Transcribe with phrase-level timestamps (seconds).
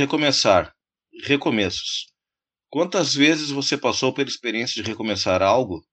[0.00, 0.74] recomeçar,
[1.24, 2.06] recomeços.
[2.70, 5.84] Quantas vezes você passou pela experiência de recomeçar algo?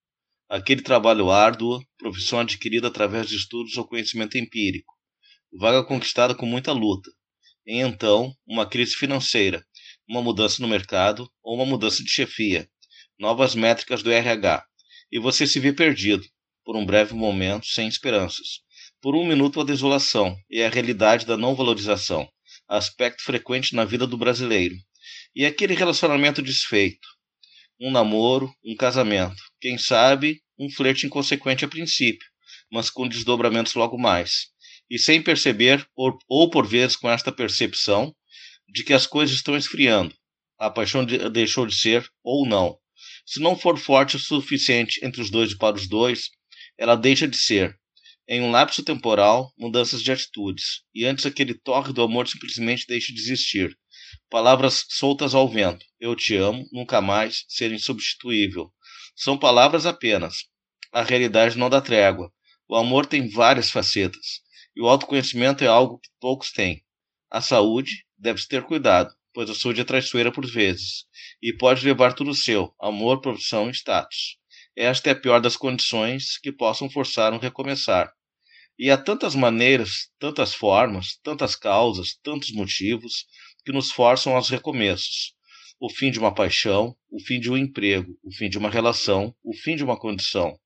[0.48, 4.94] Aquele trabalho árduo, profissão adquirida através de estudos ou conhecimento empírico,
[5.60, 7.12] vaga conquistada com muita luta.
[7.66, 9.62] E então, uma crise financeira,
[10.08, 12.70] uma mudança no mercado ou uma mudança de chefia,
[13.20, 14.64] novas métricas do RH,
[15.12, 16.26] e você se vê perdido,
[16.64, 18.62] por um breve momento, sem esperanças.
[19.02, 22.26] Por um minuto, a desolação e a realidade da não valorização,
[22.68, 24.76] aspecto frequente na vida do brasileiro.
[25.36, 27.08] E aquele relacionamento desfeito,
[27.80, 32.28] um namoro, um casamento, quem sabe um flerte inconsequente a princípio,
[32.72, 34.48] mas com desdobramentos logo mais,
[34.90, 38.16] e sem perceber, ou, ou por vezes com esta percepção,
[38.68, 40.14] de que as coisas estão esfriando,
[40.58, 42.78] a paixão de, deixou de ser ou não.
[43.26, 46.30] Se não for forte o suficiente entre os dois e para os dois,
[46.78, 47.78] ela deixa de ser.
[48.30, 53.14] Em um lapso temporal, mudanças de atitudes, e antes aquele torre do amor simplesmente deixa
[53.14, 53.74] de existir.
[54.30, 55.86] Palavras soltas ao vento.
[55.98, 58.70] Eu te amo, nunca mais, ser insubstituível.
[59.16, 60.44] São palavras apenas.
[60.92, 62.30] A realidade não dá trégua.
[62.68, 64.42] O amor tem várias facetas.
[64.76, 66.84] E o autoconhecimento é algo que poucos têm.
[67.32, 71.06] A saúde deve-se ter cuidado, pois a saúde é traiçoeira por vezes.
[71.42, 74.38] E pode levar tudo seu, amor, profissão e status.
[74.76, 78.17] Esta é a pior das condições que possam forçar um recomeçar.
[78.80, 83.26] E há tantas maneiras, tantas formas, tantas causas, tantos motivos,
[83.66, 85.34] que nos forçam aos recomeços.
[85.80, 89.36] O fim de uma paixão, o fim de um emprego, o fim de uma relação,
[89.44, 90.58] o fim de uma condição.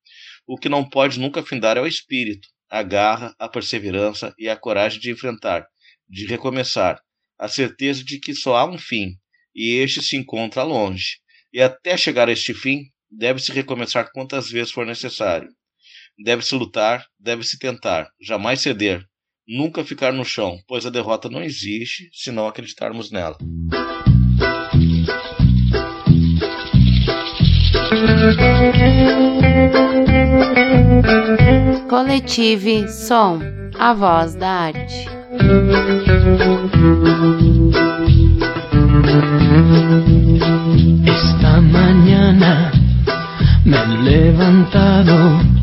[0.46, 4.56] O que não pode nunca findar é o espírito, a garra, a perseverança e a
[4.56, 5.66] coragem de enfrentar,
[6.08, 7.02] de recomeçar,
[7.40, 9.16] a certeza de que só há um fim,
[9.56, 11.18] e este se encontra longe.
[11.54, 15.50] E até chegar a este fim, deve-se recomeçar quantas vezes for necessário.
[16.24, 19.04] Deve-se lutar, deve-se tentar, jamais ceder,
[19.48, 23.38] nunca ficar no chão, pois a derrota não existe se não acreditarmos nela.
[31.90, 33.40] Coletive Som,
[33.80, 35.08] a voz da arte.
[41.08, 42.72] Esta mañana
[43.66, 45.61] me he levantado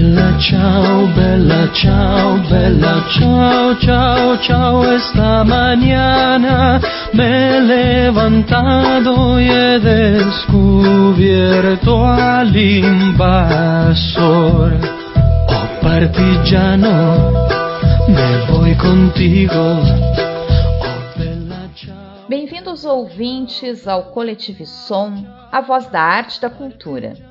[0.00, 4.82] Bella ciao, bella ciao, bella ciao, ciao, ciao.
[4.94, 6.80] Esta mañana
[7.12, 11.22] me he levantado y he descubierto
[12.02, 13.58] al invasor.
[15.48, 17.30] Oh partigiano,
[18.08, 19.76] me voy contigo.
[22.26, 27.28] Bem-vindos ouvintes ao Coletivo Som, a voz da arte e da cultura.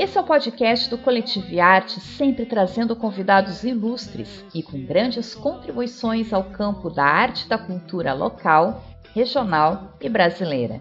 [0.00, 6.32] Esse é o podcast do Coletivo Arte, sempre trazendo convidados ilustres e com grandes contribuições
[6.32, 8.82] ao campo da arte e da cultura local,
[9.14, 10.80] regional e brasileira.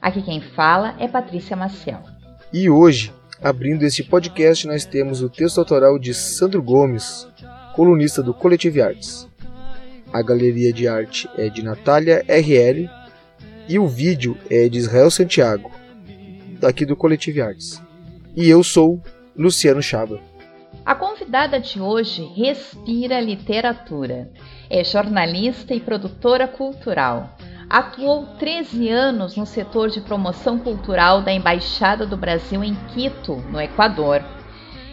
[0.00, 2.00] Aqui quem fala é Patrícia Maciel.
[2.52, 7.26] E hoje, abrindo este podcast, nós temos o texto autoral de Sandro Gomes,
[7.74, 9.28] colunista do Coletivo Artes.
[10.12, 12.88] A galeria de arte é de Natália RL
[13.68, 15.72] e o vídeo é de Israel Santiago,
[16.60, 17.82] daqui do Coletivo Artes
[18.36, 19.02] e eu sou
[19.36, 20.20] Luciano Chaba.
[20.84, 24.30] A convidada de hoje respira literatura.
[24.68, 27.36] É jornalista e produtora cultural.
[27.68, 33.60] Atuou 13 anos no setor de promoção cultural da Embaixada do Brasil em Quito, no
[33.60, 34.24] Equador.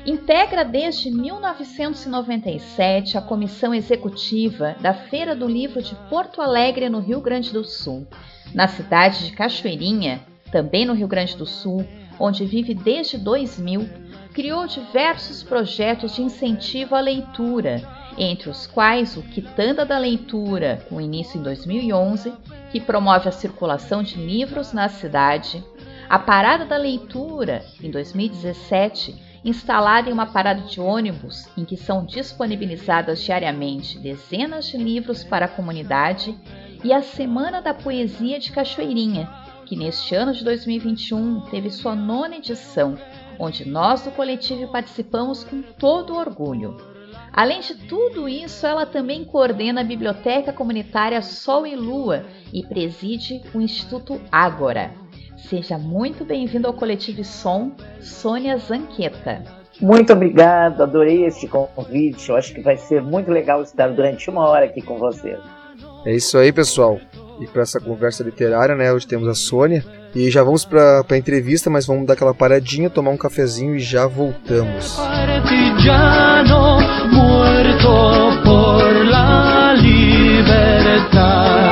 [0.05, 7.19] Integra desde 1997 a comissão executiva da Feira do Livro de Porto Alegre, no Rio
[7.19, 8.05] Grande do Sul.
[8.53, 10.21] Na cidade de Cachoeirinha,
[10.51, 11.85] também no Rio Grande do Sul,
[12.19, 13.87] onde vive desde 2000,
[14.33, 17.81] criou diversos projetos de incentivo à leitura,
[18.17, 22.33] entre os quais o Quitanda da Leitura, com início em 2011,
[22.71, 25.63] que promove a circulação de livros na cidade,
[26.09, 32.05] a Parada da Leitura, em 2017, instalada em uma parada de ônibus em que são
[32.05, 36.35] disponibilizadas diariamente dezenas de livros para a comunidade,
[36.83, 39.27] e a Semana da Poesia de Cachoeirinha,
[39.67, 42.97] que neste ano de 2021 teve sua nona edição,
[43.37, 46.77] onde nós do coletivo participamos com todo orgulho.
[47.33, 52.23] Além de tudo isso, ela também coordena a Biblioteca Comunitária Sol e Lua
[52.53, 54.91] e preside o Instituto Ágora.
[55.37, 59.43] Seja muito bem-vindo ao Coletivo Som, Sônia Zanqueta.
[59.79, 62.29] Muito obrigado, adorei esse convite.
[62.29, 65.37] Eu acho que vai ser muito legal estar durante uma hora aqui com você.
[66.05, 66.99] É isso aí, pessoal
[67.39, 68.91] e para essa conversa literária, né?
[68.91, 69.83] Hoje temos a Sônia.
[70.15, 73.79] E já vamos para a entrevista, mas vamos dar aquela paradinha, tomar um cafezinho e
[73.79, 74.97] já voltamos.
[80.47, 81.66] avenida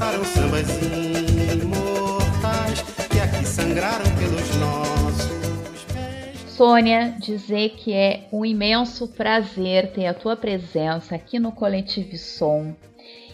[0.00, 0.66] passaram sambas
[1.62, 2.80] imortais,
[3.10, 6.40] que aqui sangraram pelos nossos pés.
[6.52, 12.74] Sônia, dizer que é um imenso prazer ter a tua presença aqui no Coletivo Som.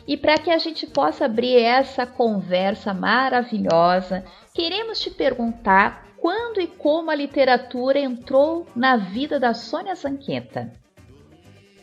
[0.09, 6.67] E para que a gente possa abrir essa conversa maravilhosa, queremos te perguntar quando e
[6.67, 10.73] como a literatura entrou na vida da Sônia Zanqueta.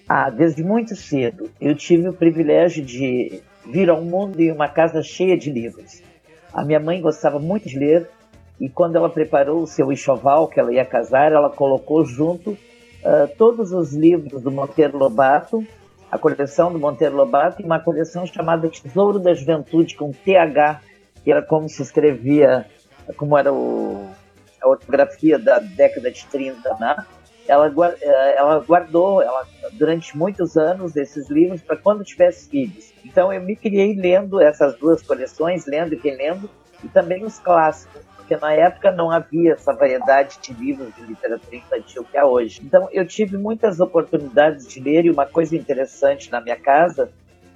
[0.10, 1.50] Ah, desde muito cedo.
[1.62, 6.02] Eu tive o privilégio de vir ao mundo em uma casa cheia de livros.
[6.54, 8.10] A minha mãe gostava muito de ler
[8.60, 12.58] e quando ela preparou o seu enxoval, que ela ia casar, ela colocou junto
[13.04, 15.66] ah, todos os livros do Monteiro Lobato,
[16.12, 20.80] a coleção do Monteiro Lobato e uma coleção chamada Tesouro da Juventude, com TH,
[21.24, 22.66] que era como se escrevia,
[23.18, 24.08] como era o-
[24.62, 26.96] a ortografia da década de 30, né?
[27.48, 27.68] Ela,
[28.00, 32.93] eh, ela guardou ela, durante muitos anos esses livros para quando tivesse filhos.
[33.04, 36.50] Então eu me criei lendo essas duas coleções, lendo e relendo,
[36.84, 41.56] e também os clássicos, porque na época não havia essa variedade de livros de literatura
[41.56, 42.62] infantil que há hoje.
[42.64, 47.10] Então eu tive muitas oportunidades de ler, e uma coisa interessante na minha casa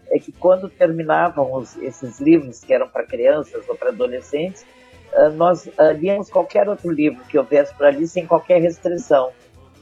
[0.10, 4.66] é que quando terminavam os- esses livros que eram para crianças ou para adolescentes,
[5.14, 9.32] ah, nós ah, líamos qualquer outro livro que houvesse por ali sem qualquer restrição.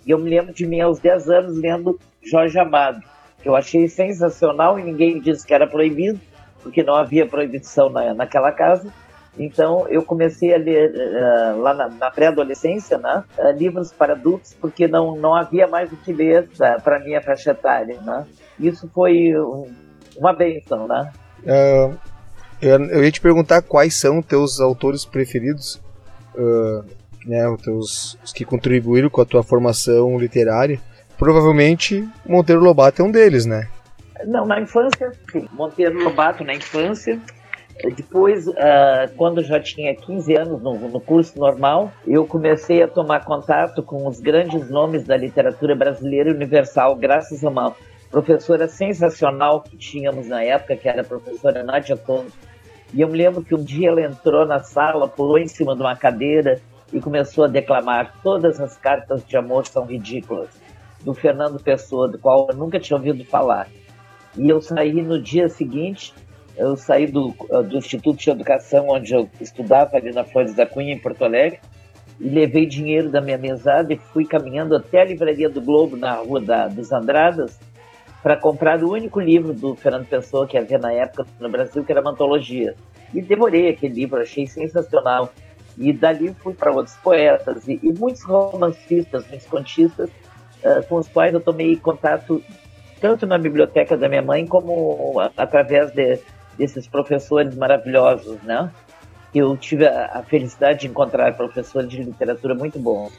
[0.06, 3.01] E eu me lembro de mim aos 10 anos lendo Jorge Amado,
[3.45, 6.19] eu achei sensacional e ninguém disse que era proibido,
[6.63, 8.92] porque não havia proibição na, naquela casa.
[9.38, 14.56] Então eu comecei a ler eh, lá na, na pré-adolescência, né, eh, livros para adultos,
[14.59, 16.47] porque não, não havia mais o que ler
[16.83, 18.00] para minha faixa etária.
[18.01, 18.25] Né?
[18.59, 19.71] Isso foi um-
[20.18, 21.12] uma benção, né?
[21.45, 21.91] Ah,
[22.62, 25.81] eu, eu ia te perguntar quais são teus autores preferidos,
[26.38, 26.83] ah,
[27.25, 30.80] né, os, teus, os que contribuíram com a tua formação literária.
[31.17, 33.67] Provavelmente Monteiro Lobato é um deles, né?
[34.25, 35.47] Não, na infância, sim.
[35.53, 37.19] Monteiro Lobato na infância.
[37.95, 43.25] Depois, ah, quando já tinha 15 anos no, no curso normal, eu comecei a tomar
[43.25, 47.75] contato com os grandes nomes da literatura brasileira universal, graças a uma
[48.09, 52.31] professora sensacional que tínhamos na época, que era a professora Nádia Tonto.
[52.94, 55.81] E eu me lembro que um dia ela entrou na sala, pulou em cima de
[55.81, 56.62] uma cadeira
[56.94, 60.47] e começou a declamar todas as cartas de amor são ridículas,
[61.06, 63.69] do Fernando Pessoa, do qual eu nunca tinha ouvido falar.
[64.36, 66.13] E eu saí no dia seguinte,
[66.57, 67.34] eu saí do,
[67.69, 71.60] do Instituto de Educação, onde eu estudava ali na Flores da Cunha, em Porto Alegre,
[72.19, 76.16] e levei dinheiro da minha mesada e fui caminhando até a Livraria do Globo, na
[76.16, 77.60] Rua da, dos Andradas,
[78.24, 81.91] para comprar o único livro do Fernando Pessoa que havia na época no Brasil, que
[81.91, 82.74] era uma antologia.
[83.13, 85.32] E devorei aquele livro, achei sensacional.
[85.77, 90.10] E dali fui para outros poetas e, e muitos romancistas, muitos contistas,
[90.65, 92.43] ah, com os quais eu tomei contato
[93.00, 96.19] tanto na biblioteca da minha mãe como a- através de,
[96.57, 98.72] desses professores maravilhosos, né?
[99.34, 103.12] Eu tive a, a felicidade de encontrar professores de literatura muito bons.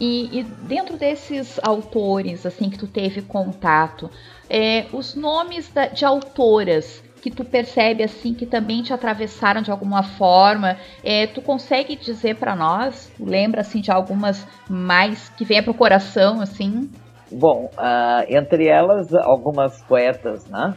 [0.00, 4.08] E, e dentro desses autores, assim, que tu teve contato,
[4.48, 9.70] é, os nomes da- de autoras que tu percebe, assim, que também te atravessaram de
[9.70, 13.10] alguma forma, é, tu consegue dizer para nós?
[13.18, 16.90] Lembra, assim, de algumas mais que venha pro coração, assim?
[17.30, 20.74] Bom, ah, entre elas, algumas poetas, né?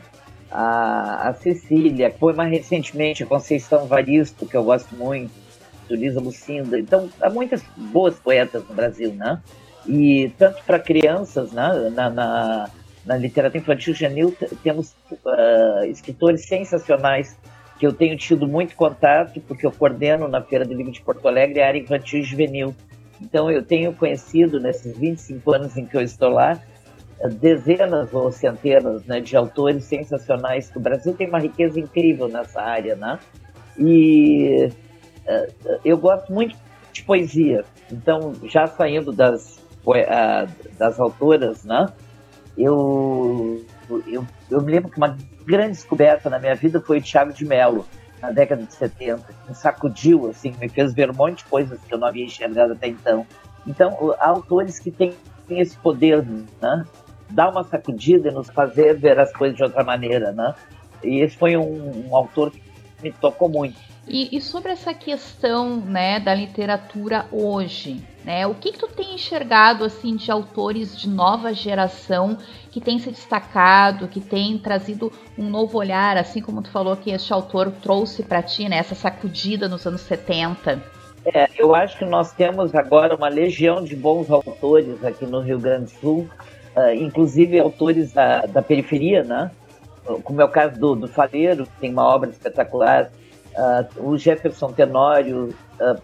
[0.52, 5.32] A, a Cecília, foi mais recentemente a Conceição Varisto, que eu gosto muito,
[5.90, 6.78] Lisa Lucinda.
[6.78, 9.42] Então, há muitas boas poetas no Brasil, né?
[9.86, 11.90] E tanto para crianças, né?
[11.94, 12.70] Na, na,
[13.06, 17.38] na literatura infantil juvenil, temos ah, escritores sensacionais
[17.80, 21.28] que eu tenho tido muito contato, porque eu coordeno na Feira do Livro de Porto
[21.28, 22.76] Alegre a área infantil e juvenil.
[23.20, 26.60] Então, eu tenho conhecido, nesses 25 anos em que eu estou lá,
[27.40, 32.62] dezenas ou centenas né, de autores sensacionais, que o Brasil tem uma riqueza incrível nessa
[32.62, 33.20] área, né?
[33.78, 34.70] E
[35.26, 35.50] eh,
[35.86, 36.56] eu gosto muito
[36.92, 39.60] de poesia, então, já saindo das,
[40.08, 41.88] ah, das autoras, né?
[42.58, 43.66] Eu,
[44.08, 47.46] eu, eu me lembro que uma grande descoberta na minha vida foi o Tiago de
[47.46, 47.86] Mello,
[48.22, 51.80] na década de 70, que me sacudiu, assim, me fez ver um monte de coisas
[51.82, 53.26] que eu não havia enxergado até então.
[53.66, 55.14] Então, há autores que têm,
[55.48, 56.24] têm esse poder,
[56.62, 56.86] né?
[57.30, 60.54] Dar uma sacudida e nos fazer ver as coisas de outra maneira, né?
[61.04, 62.62] E esse foi um, um autor que
[63.02, 63.78] me tocou muito.
[64.08, 68.46] E, e sobre essa questão né, da literatura hoje, né?
[68.46, 72.38] O que, que tu tem enxergado assim de autores de nova geração
[72.72, 77.12] que tem se destacado, que tem trazido um novo olhar, assim como tu falou que
[77.12, 80.82] este autor trouxe para ti, né, essa sacudida nos anos 70?
[81.26, 85.60] É, eu acho que nós temos agora uma legião de bons autores aqui no Rio
[85.60, 86.30] Grande do Sul,
[86.76, 89.52] uh, inclusive autores da, da, periferia, né?
[90.24, 93.12] Como é o caso do, do Faleiro, que tem uma obra espetacular,
[93.56, 96.02] uh, o Jefferson Tenório, uh,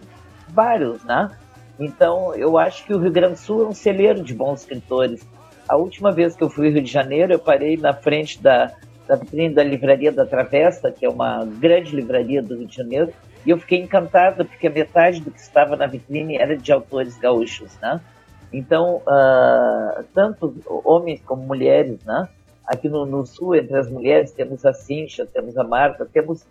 [0.48, 1.30] vários, né?
[1.78, 5.26] Então, eu acho que o Rio Grande do Sul é um celeiro de bons escritores.
[5.68, 8.72] A última vez que eu fui ao Rio de Janeiro, eu parei na frente da,
[9.06, 13.12] da vitrine da Livraria da Travessa, que é uma grande livraria do Rio de Janeiro,
[13.46, 17.16] e eu fiquei encantada porque a metade do que estava na vitrine era de autores
[17.16, 18.00] gaúchos, né?
[18.52, 20.54] Então, uh, tanto
[20.84, 22.28] homens como mulheres, né?
[22.66, 26.44] Aqui no, no, sul, entre as mulheres, temos a Cincha, temos a Marta, temos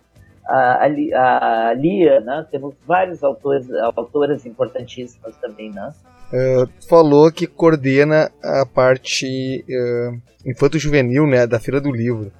[0.48, 2.46] a, a, a Lia, né?
[2.50, 5.92] Temos vários autores, autoras importantíssimas também, né?
[6.32, 12.30] Uh, falou que coordena a parte uh, infanto-juvenil né, da Feira do Livro.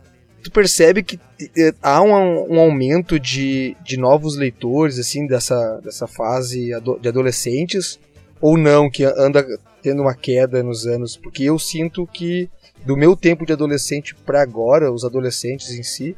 [0.42, 6.06] Tu percebe que uh, há um, um, aumento de, de novos leitores assim dessa, dessa
[6.06, 7.98] fase de adolescentes
[8.40, 9.44] ou não, que anda
[9.82, 11.16] tendo uma queda nos anos?
[11.16, 12.50] Porque eu sinto que
[12.84, 16.16] do meu tempo de adolescente para agora, os adolescentes em si,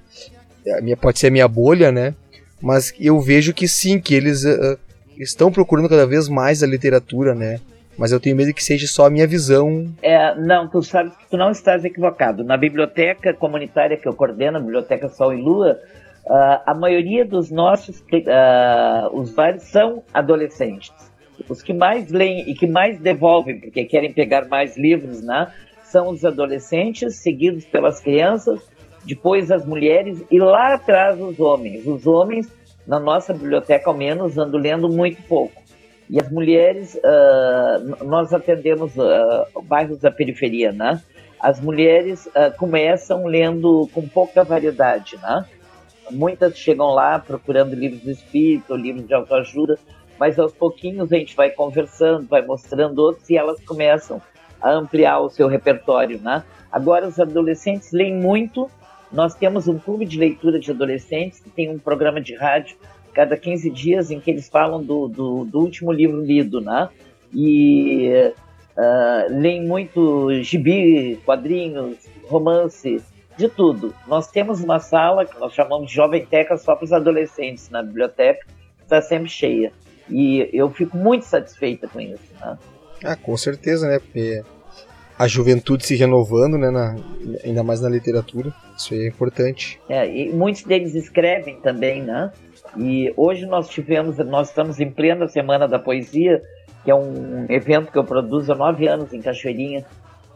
[0.83, 2.14] minha, pode ser a minha bolha, né?
[2.61, 4.79] Mas eu vejo que sim, que eles uh,
[5.19, 7.61] estão procurando cada vez mais a literatura, né?
[7.97, 9.87] Mas eu tenho medo que seja só a minha visão.
[10.02, 12.43] É, não, tu sabes que tu não estás equivocado.
[12.43, 15.79] Na biblioteca comunitária que eu coordeno, a Biblioteca Sol e Lua,
[16.25, 20.93] uh, a maioria dos nossos uh, usuários são adolescentes.
[21.49, 25.52] Os que mais leem e que mais devolvem, porque querem pegar mais livros, né?
[25.85, 28.61] São os adolescentes, seguidos pelas crianças,
[29.04, 31.87] depois as mulheres e lá atrás os homens.
[31.87, 32.49] Os homens,
[32.87, 35.61] na nossa biblioteca ao menos, andam lendo muito pouco.
[36.09, 41.00] E as mulheres, uh, nós atendemos uh, bairros da periferia, né?
[41.38, 45.45] As mulheres uh, começam lendo com pouca variedade, né?
[46.11, 49.78] Muitas chegam lá procurando livros de espírito, livros de autoajuda,
[50.19, 54.21] mas aos pouquinhos a gente vai conversando, vai mostrando outros e elas começam
[54.61, 56.42] a ampliar o seu repertório, né?
[56.73, 58.69] Agora os adolescentes leem muito
[59.12, 62.76] nós temos um clube de leitura de adolescentes que tem um programa de rádio
[63.12, 66.88] cada 15 dias em que eles falam do, do, do último livro lido, né?
[67.35, 68.33] E
[68.76, 71.99] uh, leem muito gibi, quadrinhos,
[72.29, 73.02] romance,
[73.37, 73.95] de tudo.
[74.07, 77.83] Nós temos uma sala que nós chamamos de Jovem Teca só para os adolescentes na
[77.83, 78.47] biblioteca,
[78.83, 79.73] está sempre cheia.
[80.09, 82.23] E eu fico muito satisfeita com isso.
[82.40, 82.59] Né?
[83.02, 83.99] Ah, com certeza, né?
[83.99, 84.43] Porque
[85.21, 86.97] a juventude se renovando, né, na,
[87.45, 88.55] ainda mais na literatura.
[88.75, 89.79] Isso é importante.
[89.87, 92.33] É, e muitos deles escrevem também, né?
[92.75, 96.41] E hoje nós tivemos, nós estamos em plena Semana da Poesia,
[96.83, 99.85] que é um evento que eu produzo há nove anos em Cachoeirinha.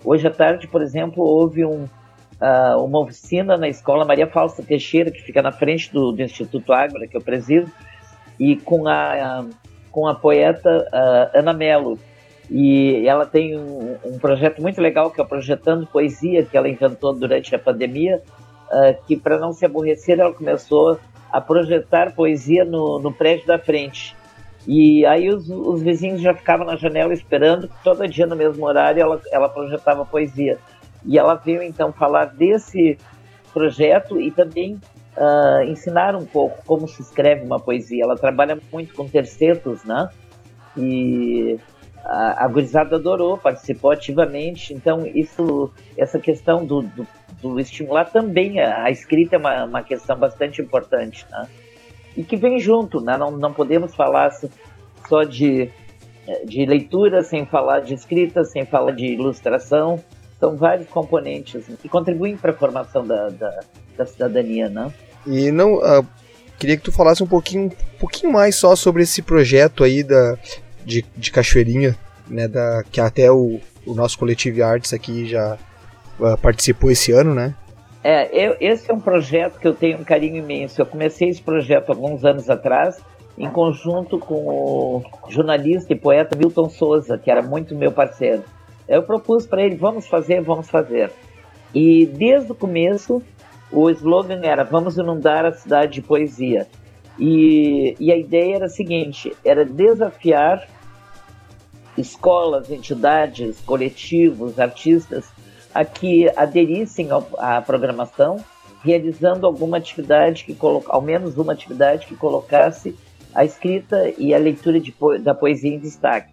[0.05, 5.11] Hoje à tarde, por exemplo, houve um, uh, uma oficina na Escola Maria Fausta Teixeira,
[5.11, 7.71] que fica na frente do, do Instituto Ágora, que eu presido,
[8.39, 9.45] e com a, a
[9.91, 11.99] com a poeta uh, Ana Mello,
[12.51, 16.69] e ela tem um, um, projeto muito legal que é o Projetando Poesia, que ela
[16.69, 18.23] inventou durante a pandemia,
[18.71, 20.99] uh, que para não se aborrecer ela começou
[21.33, 24.15] a projetar poesia no, no prédio da frente.
[24.67, 29.03] E aí os, os, vizinhos já ficavam na janela esperando, todo dia no mesmo horário
[29.03, 30.59] ela, ela projetava poesia.
[31.05, 32.97] E ela veio então falar desse
[33.53, 34.81] projeto e também
[35.17, 38.05] uh, ensinar um pouco como se escreve uma poesia.
[38.05, 40.09] Ela trabalha muito com tercetos, né?
[40.77, 41.59] E
[42.05, 44.75] a, gurizada adorou, participou ativamente.
[44.75, 47.07] Então, isso, essa questão do, do,
[47.41, 51.49] do estimular também a, a escrita é uma, uma, questão bastante importante, né?
[52.17, 53.17] E que vem junto, né?
[53.17, 54.31] Não, não podemos falar
[55.09, 55.71] só de,
[56.45, 59.99] de leitura sem falar de escrita, sem falar de ilustração.
[60.39, 63.61] São vários componentes que contribuem para a formação da, da,
[63.97, 64.93] da, cidadania, né?
[65.27, 65.77] E não...
[65.77, 66.07] Uh,
[66.59, 70.39] queria que tu falasse um pouquinho, um pouquinho mais só sobre esse projeto aí da,
[70.85, 71.97] de, de Cachoeirinha,
[72.29, 75.59] né, da, que até o, o nosso coletivo Artes aqui já
[76.19, 77.55] uh, participou esse ano, né?
[78.03, 80.81] É, eu, esse é um projeto que eu tenho um carinho imenso.
[80.81, 83.03] Eu comecei esse projeto alguns anos atrás,
[83.37, 88.45] em conjunto com o jornalista e poeta Milton Souza, que era muito meu parceiro.
[88.87, 91.11] Eu propus para ele: vamos fazer, vamos fazer.
[91.75, 93.23] E desde o começo,
[93.73, 96.67] o slogan era: vamos inundar a cidade de poesia.
[97.19, 100.69] E, e a ideia era a seguinte: era desafiar
[101.97, 105.29] escolas, entidades, coletivos, artistas
[105.75, 107.09] a que aderissem
[107.39, 108.37] à programação,
[108.83, 112.97] realizando alguma atividade que coloca, ao menos uma atividade que colocasse
[113.35, 116.33] a escrita e a leitura de, da poesia em destaque.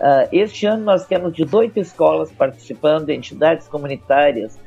[0.00, 4.58] Uh, este ano nós temos 18 escolas participando, entidades comunitárias,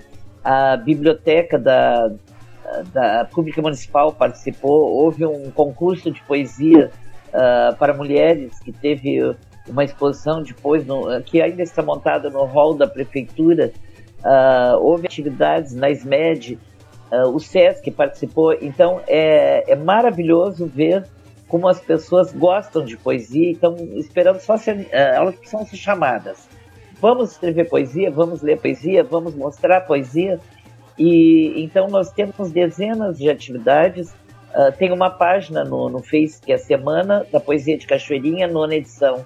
[0.44, 2.12] a biblioteca da,
[2.94, 6.92] da Pública Municipal participou, houve um concurso de poesia
[7.30, 9.36] uh, para mulheres que teve
[9.68, 13.72] uma exposição depois, no, que ainda está montada no hall da prefeitura,
[14.20, 16.60] uh, houve atividades na SMED,
[17.32, 21.06] o SESC participou, então é, é maravilhoso ver
[21.54, 25.78] como as pessoas gostam de poesia e estão esperando só ser, uh, elas precisam ser
[25.78, 26.50] chamadas.
[27.00, 30.40] Vamos escrever poesia, vamos ler poesia, vamos mostrar poesia.
[30.98, 34.10] E então nós temos dezenas de atividades.
[34.56, 38.48] Uh, tem uma página no, no Face que é a Semana da Poesia de Cachoeirinha,
[38.48, 39.24] nona edição,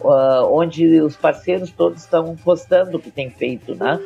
[0.00, 4.00] uh, onde os parceiros todos estão postando o que tem feito, né?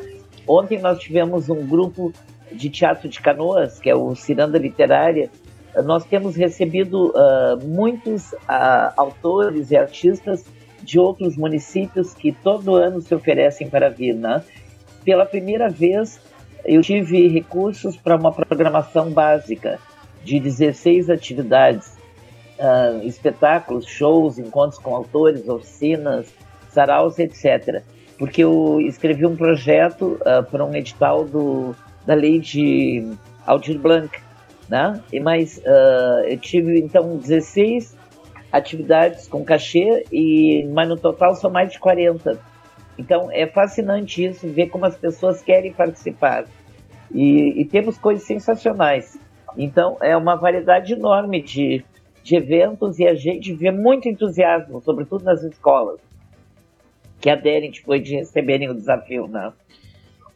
[0.47, 2.13] Ontem nós tivemos um grupo
[2.53, 5.31] de teatro de canoas, que é o Ciranda Literária,
[5.85, 10.45] nós temos recebido uh, muitos uh, autores e artistas
[10.83, 14.15] de outros municípios que todo ano se oferecem para vir.
[14.15, 14.43] Né?
[15.05, 16.21] Pela primeira vez,
[16.65, 19.79] eu tive recursos para uma programação básica
[20.25, 21.97] de 16 atividades,
[22.61, 26.33] uh, espetáculos, shows, encontros com autores, oficinas,
[26.69, 27.83] saraus, etc.
[28.19, 31.75] Porque eu escrevi um projeto para um edital do,
[32.05, 33.11] da lei de
[33.47, 34.11] Aldir Blanc,
[34.69, 35.03] né?
[35.13, 37.97] E mais, uh, eu tive então 16
[38.53, 42.39] atividades com cachê, e, mas no total são mais de 40.
[42.99, 46.45] Então é fascinante isso, ver como as pessoas querem participar.
[47.13, 49.19] E, e temos coisas sensacionais.
[49.57, 51.85] Então é uma variedade enorme de,
[52.23, 56.01] de eventos e a gente vê muito entusiasmo, sobretudo nas escolas,
[57.21, 59.27] que aderem depois de receberem o desafio.
[59.27, 59.53] Né?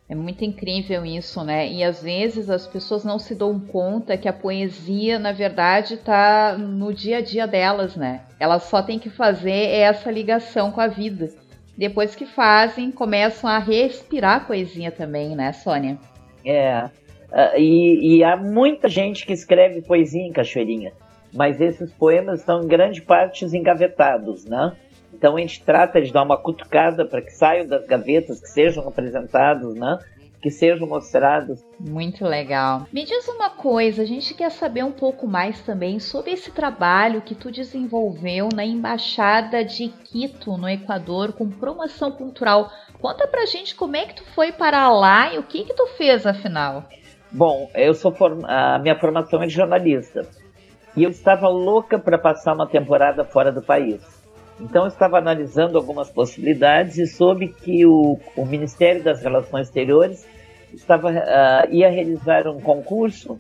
[0.09, 1.67] É muito incrível isso, né?
[1.67, 6.59] E às vezes as pessoas não se dão conta que a poesia, na verdade, está
[6.59, 8.21] no dia a dia delas, né?
[8.39, 11.31] Elas só têm que fazer essa ligação com a vida.
[11.77, 15.99] Depois que fazem, começam a respirar a poesia também, né, Sônia?
[16.45, 16.85] É.
[17.33, 20.93] Uh, e, e há muita gente que escreve poesia em Cachoeirinha,
[21.35, 24.73] mas esses poemas estão em grande parte engavetados, né?
[25.13, 28.87] Então a gente trata de dar uma cutucada para que saiam das gavetas, que sejam
[28.89, 29.99] apresentados, né?
[30.45, 31.65] que sejam mostrados.
[31.81, 32.87] Muito legal.
[32.93, 37.23] Me diz uma coisa, a gente quer saber um pouco mais também sobre esse trabalho
[37.23, 42.71] que tu desenvolveu na embaixada de Quito, no Equador, com promoção cultural.
[43.01, 45.87] Conta pra gente como é que tu foi para lá e o que que tu
[45.97, 46.85] fez afinal.
[47.33, 48.45] Bom, eu sou form...
[48.45, 50.29] a minha formação é de jornalista
[50.97, 54.01] e eu estava louca para passar uma temporada fora do país.
[54.61, 60.27] Então, eu estava analisando algumas possibilidades e soube que o, o Ministério das Relações Exteriores
[60.73, 63.33] estava, uh, ia realizar um concurso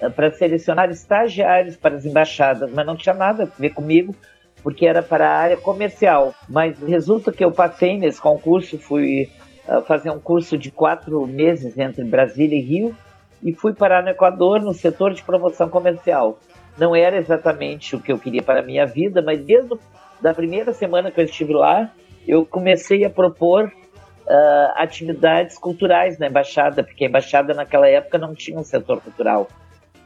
[0.00, 4.14] uh, para selecionar estagiários para as embaixadas, mas não tinha nada a ver comigo,
[4.62, 6.34] porque era para a área comercial.
[6.48, 9.28] Mas resulta que eu passei nesse concurso, fui
[9.68, 12.96] uh, fazer um curso de quatro meses entre Brasília e Rio
[13.42, 16.38] e fui parar no Equador no setor de promoção comercial.
[16.78, 19.76] Não era exatamente o que eu queria para a minha vida, mas desde
[20.20, 21.90] da primeira semana que eu estive lá,
[22.26, 28.34] eu comecei a propor uh, atividades culturais na embaixada, porque a embaixada naquela época não
[28.34, 29.48] tinha um setor cultural.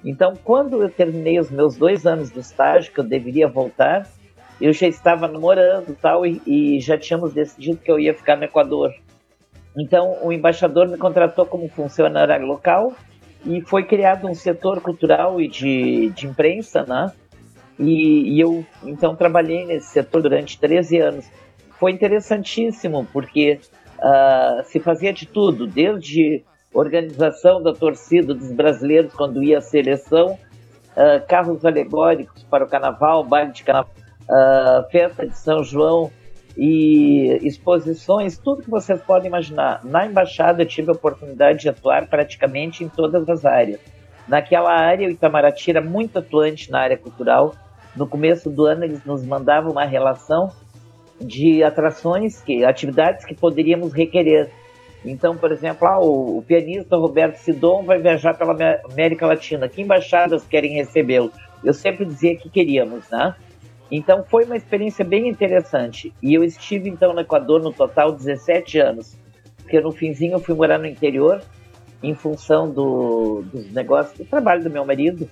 [0.05, 4.07] Então, quando eu terminei os meus dois anos de estágio, que eu deveria voltar,
[4.61, 8.45] eu já estava namorando tal, e, e já tínhamos decidido que eu ia ficar no
[8.45, 8.93] Equador.
[9.77, 12.93] Então, o embaixador me contratou como funcionário local
[13.45, 17.13] e foi criado um setor cultural e de, de imprensa, né?
[17.79, 21.27] E, e, eu então trabalhei nesse setor durante 13 anos.
[21.79, 23.59] Foi interessantíssimo, porque
[23.99, 30.33] uh, se fazia de tudo, desde organização da torcida dos brasileiros quando ia à seleção,
[30.33, 33.91] uh, carros alegóricos para o carnaval, baile de carnaval,
[34.29, 36.11] uh, festa de São João
[36.57, 39.85] e exposições, tudo que vocês podem imaginar.
[39.85, 43.81] Na embaixada eu tive a oportunidade de atuar praticamente em todas as áreas.
[44.29, 47.55] Naquela área, o Itamaraty era muito atuante na área cultural,
[47.97, 50.53] no começo do ano eles nos mandavam uma relação
[51.21, 54.51] de atrações, que atividades que poderíamos requerer.
[55.05, 58.55] Então, por exemplo, ah, o, o, pianista Roberto Sidon vai viajar pela
[58.91, 59.69] América Latina.
[59.69, 61.33] Que embaixadas querem recebê-lo?
[61.65, 63.35] Eu sempre dizia que queríamos, né?
[63.91, 66.13] Então foi uma experiência bem interessante.
[66.23, 69.17] E eu estive então no Equador no total 17 anos,
[69.59, 71.43] porque no finzinho eu fui morar no interior
[72.03, 75.29] em função do, dos negócios do trabalho do meu marido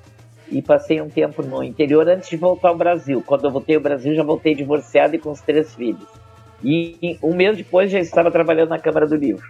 [0.51, 3.23] e passei um tempo no interior antes de voltar ao Brasil.
[3.25, 6.07] Quando eu voltei ao Brasil, já voltei divorciado e com os três filhos.
[6.63, 9.47] E um mês depois já estava trabalhando na Câmara do Livro.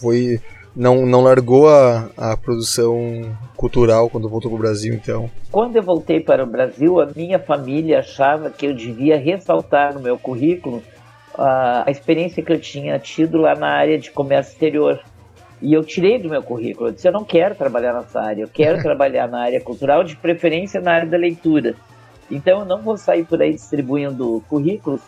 [0.00, 0.40] Foi
[0.74, 5.30] não, não largou a, a produção cultural quando voltou para o Brasil, então?
[5.50, 10.00] Quando eu voltei para o Brasil, a minha família achava que eu devia ressaltar no
[10.00, 10.82] meu currículo
[11.36, 15.00] a, a experiência que eu tinha tido lá na área de comércio exterior.
[15.60, 16.88] E eu tirei do meu currículo.
[16.88, 20.16] Eu disse: eu não quero trabalhar nessa área, eu quero trabalhar na área cultural, de
[20.16, 21.74] preferência na área da leitura.
[22.30, 25.02] Então eu não vou sair por aí distribuindo currículos,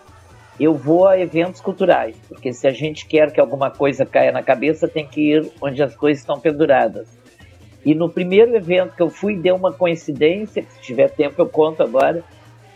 [0.59, 4.43] eu vou a eventos culturais, porque se a gente quer que alguma coisa caia na
[4.43, 7.09] cabeça, tem que ir onde as coisas estão penduradas.
[7.85, 11.47] E no primeiro evento que eu fui, deu uma coincidência, que se tiver tempo eu
[11.47, 12.25] conto agora,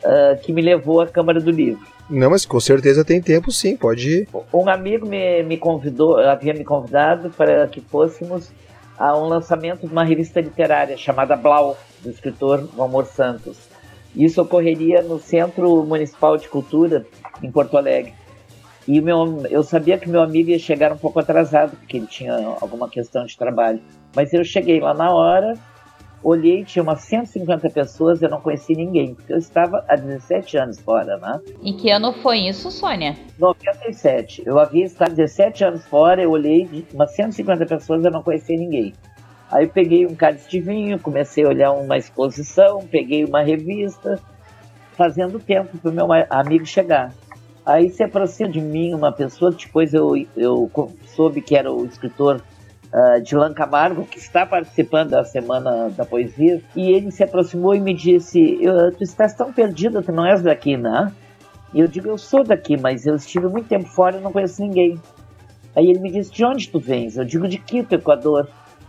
[0.05, 1.87] uh, que me levou à Câmara do Livro.
[2.11, 4.29] Não, mas com certeza tem tempo sim, pode ir.
[4.53, 8.51] Um amigo me, me convidou, havia me convidado para que fôssemos
[8.99, 13.69] a um lançamento de uma revista literária chamada Blau, do escritor Valmor Santos.
[14.17, 17.07] Isso ocorreria no Centro Municipal de Cultura,
[17.43, 18.13] em Porto Alegre.
[18.87, 22.35] E meu, eu sabia que meu amigo ia chegar um pouco atrasado, porque ele tinha
[22.61, 23.81] alguma questão de trabalho.
[24.17, 25.59] Mas eu cheguei lá na hora,
[26.23, 30.81] olhei, tinha umas 150 pessoas, eu não conheci ninguém, porque eu estava há 17 anos
[30.81, 31.41] fora, né?
[31.63, 33.15] Em que ano foi isso, Sônia?
[33.39, 34.43] 97.
[34.47, 38.95] Eu havia estado 17 anos fora, eu olhei, umas 150 pessoas, eu não conheci ninguém.
[39.51, 44.21] Aí eu peguei um cálice de vinho, comecei a olhar uma exposição, peguei uma revista,
[44.93, 47.13] fazendo tempo para o meu amigo chegar.
[47.69, 50.71] Aí se aproxima de mim uma pessoa, depois eu, eu
[51.15, 52.41] soube que era o escritor
[52.91, 57.81] uh, Dilan Camargo, que está participando da Semana da Poesia, e ele se aproximou e
[57.81, 58.59] me disse:
[58.97, 61.13] Tu estás tão perdida, tu não és daqui, né?
[61.75, 64.63] E eu digo: Eu sou daqui, mas eu estive muito tempo fora e não conheço
[64.63, 64.99] ninguém.
[65.77, 67.19] Aí ele me disse: De onde tu vens?
[67.19, 68.49] Eu digo: De Quito, Equador.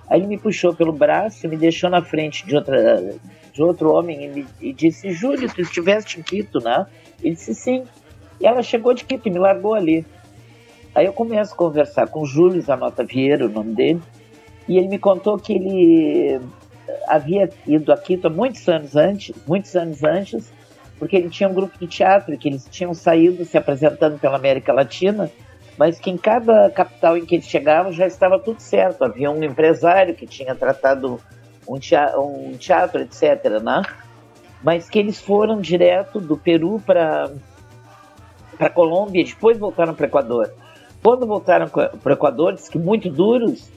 [0.10, 3.14] Aí ele me puxou pelo braço, me deixou na frente de, outra,
[3.52, 6.86] de outro homem e, me, e disse: Júlio, tu estiveste em Quito, né?
[7.22, 7.84] Ele disse: Sim.
[8.40, 10.06] E ela chegou de Quito e me largou ali.
[10.96, 14.02] Aí eu começo a conversar com o Júlio Zanota Vieira, o nome dele,
[14.68, 16.40] e ele me contou que ele
[17.08, 20.52] havia ido a Quito muitos anos antes, muitos anos antes,
[20.98, 24.74] porque ele tinha um grupo de teatro que eles tinham saído se apresentando pela América
[24.74, 25.32] Latina
[25.80, 29.02] mas que em cada capital em que eles chegavam já estava tudo certo.
[29.02, 31.22] Havia um empresário que tinha tratado
[31.66, 33.62] um teatro, um teatro etc.
[33.64, 33.82] Né?
[34.62, 37.32] Mas que eles foram direto do Peru para
[38.60, 40.54] para Colômbia e depois voltaram para o Equador.
[41.02, 43.72] Quando voltaram para o Equador, diz que muito duros,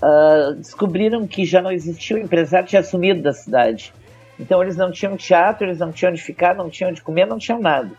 [0.00, 3.92] uh, descobriram que já não existia o empresário tinha sumido da cidade.
[4.38, 7.38] Então eles não tinham teatro, eles não tinham onde ficar, não tinham onde comer, não
[7.38, 7.90] tinham nada.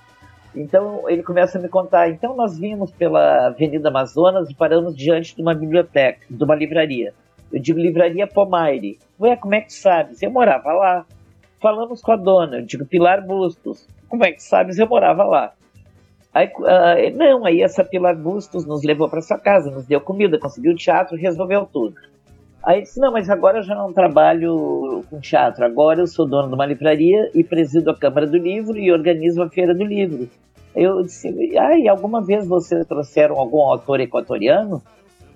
[0.56, 2.10] Então ele começa a me contar.
[2.10, 7.14] Então nós vimos pela Avenida Amazonas e paramos diante de uma biblioteca, de uma livraria.
[7.52, 8.98] Eu digo livraria Pomaire.
[9.20, 10.22] Ué, como é que sabes?
[10.22, 11.06] Eu morava lá.
[11.62, 12.58] Falamos com a dona.
[12.58, 13.88] Eu digo Pilar Bustos.
[14.08, 14.78] Como é que sabes?
[14.78, 15.54] Eu morava lá.
[16.38, 20.38] Aí, uh, não, aí essa Pilar Bustos nos levou para sua casa, nos deu comida,
[20.38, 21.96] conseguiu teatro, resolveu tudo.
[22.64, 26.50] Aí disse, não, mas agora eu já não trabalho com teatro, agora eu sou dono
[26.50, 30.30] de uma livraria e presido a Câmara do Livro e organizo a Feira do Livro.
[30.76, 34.80] Eu disse, ah, e alguma vez vocês trouxeram algum autor equatoriano?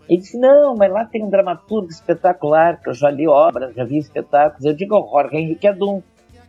[0.07, 3.83] Ele disse, não, mas lá tem um dramaturgo espetacular, que eu já li obras, já
[3.83, 4.65] vi espetáculos.
[4.65, 6.03] Eu digo, Jorge Henrique Adum,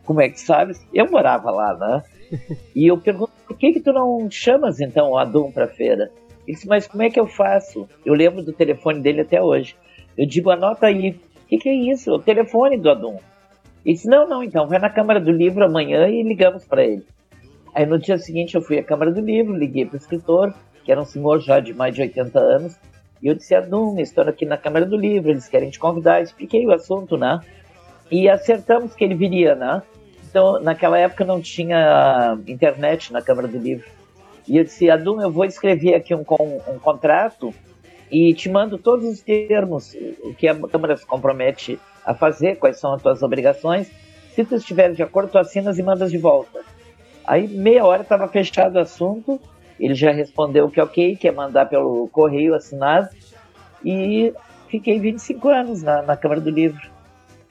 [0.05, 0.85] como é que sabes?
[0.93, 2.03] Eu morava lá, né?
[2.75, 6.11] E eu pergunto, por que que tu não chamas então o Adum para a feira?
[6.45, 7.87] Ele disse, mas como é que eu faço?
[8.05, 9.75] Eu lembro do telefone dele até hoje.
[10.17, 11.11] Eu digo, anota aí.
[11.11, 12.11] O que, que é isso?
[12.11, 13.17] O telefone do Adum.
[13.85, 17.03] Ele disse, não, não, então, vai na Câmara do Livro amanhã e ligamos para ele.
[17.73, 20.91] Aí no dia seguinte eu fui à Câmara do Livro, liguei para o escritor, que
[20.91, 22.79] era um senhor já de mais de 80 anos,
[23.21, 26.65] e eu disse, Adum, estou aqui na Câmara do Livro, eles querem te convidar, expliquei
[26.67, 27.39] o assunto, né?
[28.11, 29.81] E acertamos que ele viria, né?
[30.33, 33.87] Então, naquela época não tinha internet na Câmara do Livro.
[34.47, 37.53] E eu disse, Adum, eu vou escrever aqui um, um contrato
[38.11, 39.95] e te mando todos os termos,
[40.39, 43.91] que a Câmara se compromete a fazer, quais são as tuas obrigações.
[44.31, 46.61] Se tu estiver de acordo, tu assinas e mandas de volta.
[47.27, 49.39] Aí, meia hora, estava fechado o assunto.
[49.79, 53.07] Ele já respondeu que ok, que ia mandar pelo correio assinado.
[53.85, 54.33] E
[54.67, 56.89] fiquei 25 anos na, na Câmara do Livro,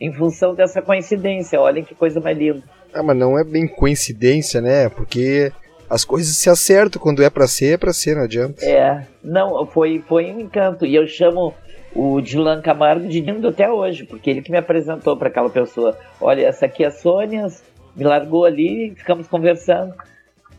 [0.03, 1.61] em função dessa coincidência.
[1.61, 2.63] Olhem que coisa mais linda.
[2.93, 4.89] Ah, mas não é bem coincidência, né?
[4.89, 5.53] Porque
[5.89, 8.65] as coisas se acertam quando é para ser, é para ser, não adianta.
[8.65, 10.85] É, não, foi, foi um encanto.
[10.85, 11.55] E eu chamo
[11.95, 15.97] o Dilan Camargo de lindo até hoje, porque ele que me apresentou para aquela pessoa.
[16.21, 17.47] Olha, essa aqui é a Sônia,
[17.95, 19.95] me largou ali, ficamos conversando.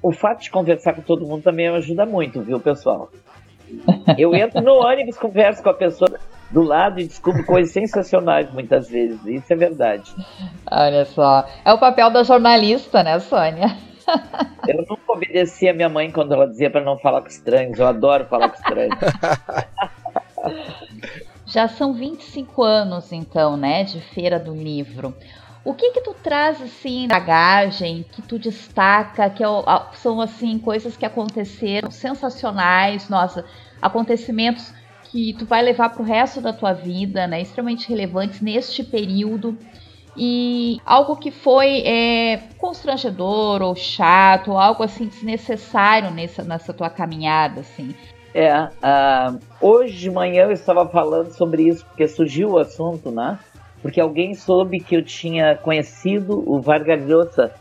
[0.01, 3.09] O fato de conversar com todo mundo também ajuda muito, viu, pessoal?
[4.17, 6.11] Eu entro no ônibus, converso com a pessoa
[6.53, 9.19] do lado e descubro coisas sensacionais muitas vezes.
[9.25, 10.13] Isso é verdade.
[10.71, 11.47] Olha só.
[11.65, 13.75] É o papel da jornalista, né, Sônia?
[14.67, 17.79] Eu nunca obedeci a minha mãe quando ela dizia para não falar com estranhos.
[17.79, 18.95] Eu adoro falar com estranhos.
[21.47, 25.13] Já são 25 anos, então, né, de Feira do Livro.
[25.65, 29.47] O que que tu traz assim bagagem que tu destaca que é
[29.93, 33.45] são assim coisas que aconteceram sensacionais, nossa,
[33.81, 34.73] acontecimentos
[35.13, 37.39] que tu vai levar para o resto da tua vida, né?
[37.39, 39.55] Extremamente relevantes neste período
[40.17, 46.89] e algo que foi é, constrangedor ou chato, ou algo assim desnecessário nessa, nessa tua
[46.89, 47.93] caminhada, assim.
[48.33, 53.37] É, uh, hoje de manhã eu estava falando sobre isso porque surgiu o assunto, né?
[53.83, 57.53] Porque alguém soube que eu tinha conhecido o Vargas Llosa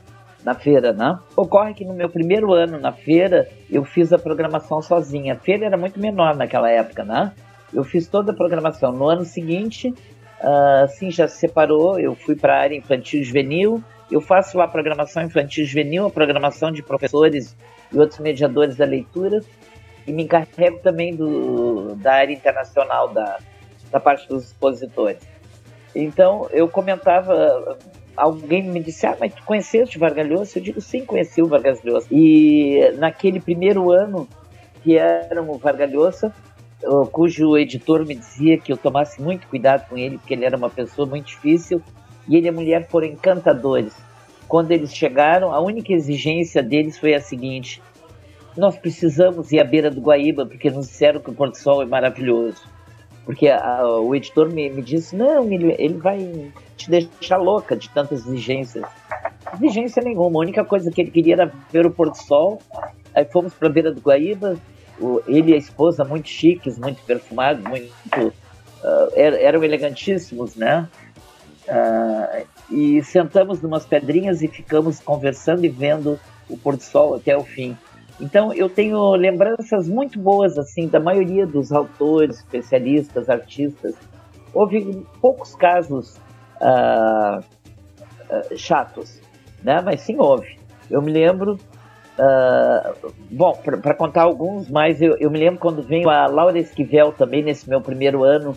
[0.44, 1.18] na feira, né?
[1.36, 5.34] Ocorre que no meu primeiro ano na feira eu fiz a programação sozinha.
[5.34, 7.32] A feira era muito menor naquela época, né?
[7.72, 8.92] Eu fiz toda a programação.
[8.92, 9.94] No ano seguinte
[10.42, 11.98] Uh, sim, já se separou.
[11.98, 13.82] Eu fui para a área infantil juvenil.
[14.10, 17.56] Eu faço lá a programação infantil juvenil, a programação de professores
[17.92, 19.40] e outros mediadores da leitura.
[20.06, 23.38] E me encarrego também do, da área internacional, da,
[23.90, 25.22] da parte dos expositores.
[25.94, 27.78] Então, eu comentava,
[28.16, 30.58] alguém me disse, ah, mas tu conheceste Vargas Llosa?
[30.58, 32.06] Eu digo, sim, conheci o Vargas Llosa.
[32.10, 34.28] E naquele primeiro ano
[34.82, 36.34] que era o Vargas Llosa,
[37.12, 40.70] cujo editor me dizia que eu tomasse muito cuidado com ele, porque ele era uma
[40.70, 41.80] pessoa muito difícil,
[42.28, 43.94] e ele e a mulher foram encantadores.
[44.48, 47.80] Quando eles chegaram, a única exigência deles foi a seguinte:
[48.56, 51.86] nós precisamos ir à beira do Guaíba, porque nos disseram que o Porto Sol é
[51.86, 52.62] maravilhoso.
[53.24, 57.88] Porque a, o editor me, me disse: não, ele, ele vai te deixar louca de
[57.90, 58.84] tantas exigências.
[59.54, 62.60] Exigência nenhuma, a única coisa que ele queria era ver o Porto Sol.
[63.14, 64.56] Aí fomos para a beira do Guaíba,
[64.98, 70.88] o, ele e a esposa muito chiques, muito perfumados, muito uh, eram elegantíssimos, né?
[71.68, 77.36] Uh, e sentamos numas pedrinhas e ficamos conversando e vendo o pôr do sol até
[77.36, 77.76] o fim.
[78.20, 83.94] Então eu tenho lembranças muito boas assim da maioria dos autores, especialistas, artistas.
[84.54, 86.16] Houve poucos casos
[86.60, 89.20] uh, uh, chatos,
[89.62, 89.80] né?
[89.80, 90.58] Mas sim houve.
[90.90, 91.58] Eu me lembro
[92.12, 97.10] Uh, bom, para contar alguns mais, eu, eu, me lembro quando veio a Laura Esquivel
[97.10, 98.54] também nesse meu primeiro ano,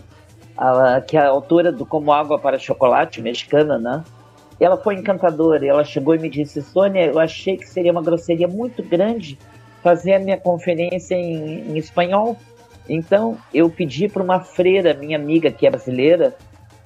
[1.08, 4.04] que é a autora do Como Água para Chocolate, mexicana, né?
[4.60, 8.48] Ela foi encantadora, ela chegou e me disse, Sônia, eu achei que seria uma grosseria
[8.48, 9.38] muito grande
[9.84, 12.38] fazer a minha conferência em, em espanhol.
[12.88, 16.36] Então eu pedi para uma freira, minha amiga que é brasileira,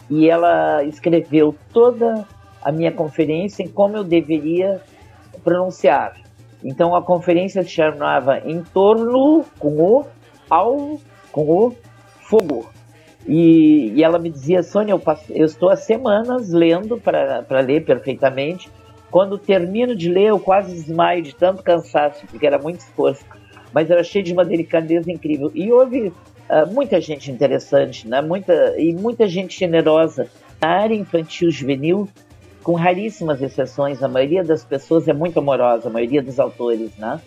[0.10, 2.26] e ela escreveu toda
[2.62, 4.82] a minha conferência em como eu deveria
[5.44, 6.16] pronunciar.
[6.64, 10.06] Então a conferência se chamava Em torno com o
[10.50, 11.00] ao
[11.32, 11.76] com o
[12.22, 12.79] fogo.
[13.28, 17.86] E, e ela me dizia, Sônia, eu, passo, eu estou há semanas lendo para ler
[17.86, 18.70] perfeitamente.
[19.12, 23.26] Quando termino de ler, eu quase desmaio de tanto cansaço, porque era muito esforço.
[23.74, 25.52] Mas eu achei de uma delicadeza incrível.
[25.54, 28.22] E houve uh, muita gente interessante, né?
[28.22, 30.28] muita, e muita gente generosa.
[30.62, 32.08] Na área infantil juvenil,
[32.64, 37.20] com raríssimas exceções, a maioria das pessoas é muito amorosa, a maioria dos autores, né?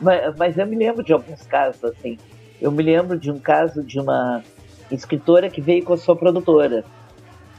[0.00, 2.18] Mas, mas, eu me lembro de alguns casos assim.
[2.60, 4.42] Eu me lembro de um caso de uma
[4.90, 6.84] escritora que veio com a sua produtora.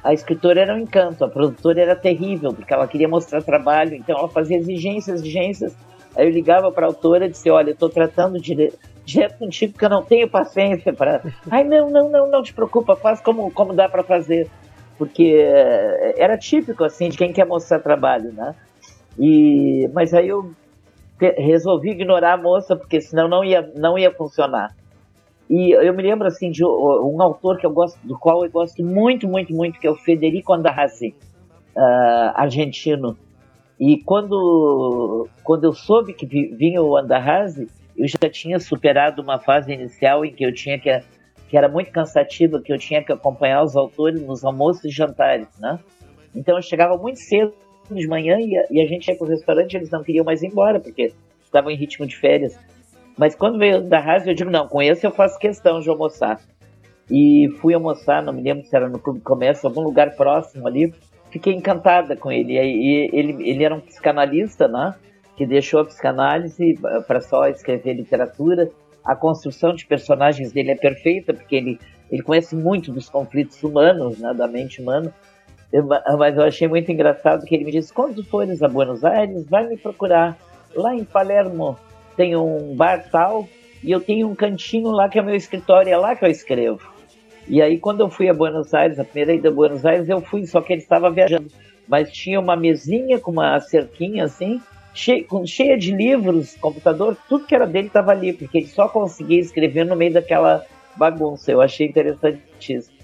[0.04, 4.18] A escritora era um encanto, a produtora era terrível, porque ela queria mostrar trabalho, então
[4.18, 5.76] ela fazia exigências, exigências.
[6.16, 8.72] Aí eu ligava para a autora e disse: Olha, eu estou tratando de,
[9.04, 11.22] direto contigo porque eu não tenho paciência para.
[11.52, 14.50] Ai, não, não, não, não te preocupa, faz como, como dá para fazer
[14.98, 18.56] porque eh, era típico assim de quem quer mostrar trabalho, né?
[19.18, 20.52] E mas aí eu
[21.38, 24.76] resolvi ignorar a moça porque senão não ia não ia funcionar.
[25.50, 28.84] E eu me lembro assim de um autor que eu gosto, do qual eu gosto
[28.84, 31.16] muito, muito, muito, que é o Federico Andarrasi,
[31.76, 33.18] uh, argentino.
[33.80, 39.72] E quando quando eu soube que vinha o Andarrasi, eu já tinha superado uma fase
[39.72, 40.90] inicial em que eu tinha que
[41.48, 45.48] que era muito cansativa, que eu tinha que acompanhar os autores nos almoços e jantares,
[45.60, 45.80] né?
[46.36, 47.54] Então eu chegava muito cedo
[47.90, 50.44] de manhã e a, e a gente ia para o restaurante eles não queriam mais
[50.44, 52.60] ir embora, porque estavam em ritmo de férias.
[53.18, 56.40] Mas quando veio da rádio, eu digo, não, com esse eu faço questão de almoçar.
[57.10, 60.94] E fui almoçar, não me lembro se era no Clube Comércio, algum lugar próximo ali.
[61.32, 62.54] Fiquei encantada com ele.
[62.54, 64.94] E ele, ele era um psicanalista, né?
[65.36, 66.78] Que deixou a psicanálise
[67.08, 68.70] para só escrever literatura
[69.08, 71.80] a construção de personagens dele é perfeita, porque ele,
[72.12, 75.14] ele conhece muito dos conflitos humanos, né, da mente humana.
[75.72, 79.48] Eu, mas eu achei muito engraçado que ele me disse: quando fores a Buenos Aires,
[79.48, 80.38] vai me procurar.
[80.76, 81.78] Lá em Palermo
[82.18, 83.48] tem um bar tal,
[83.84, 86.82] e eu tenho um cantinho lá que é meu escritório, é lá que eu escrevo.
[87.48, 90.20] E aí, quando eu fui a Buenos Aires, a primeira ida a Buenos Aires, eu
[90.20, 91.48] fui, só que ele estava viajando.
[91.88, 94.60] Mas tinha uma mesinha com uma cerquinha assim,
[94.94, 99.40] cheia, cheia de livros, computador, tudo que era dele estava ali, porque ele só conseguia
[99.40, 100.66] escrever no meio daquela
[100.98, 101.52] bagunça.
[101.52, 102.98] Eu achei interessantíssimo.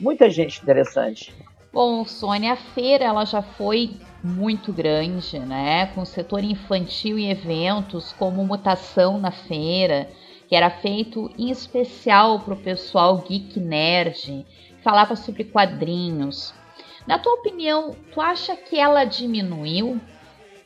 [0.00, 1.34] Muita gente interessante.
[1.72, 5.86] Bom, Sônia, a feira ela já foi muito grande, né?
[5.86, 10.06] Com o setor infantil e eventos, como mutação na feira,
[10.46, 14.44] que era feito em especial para o pessoal geek nerd,
[14.84, 16.52] falava sobre quadrinhos.
[17.06, 19.98] Na tua opinião, tu acha que ela diminuiu?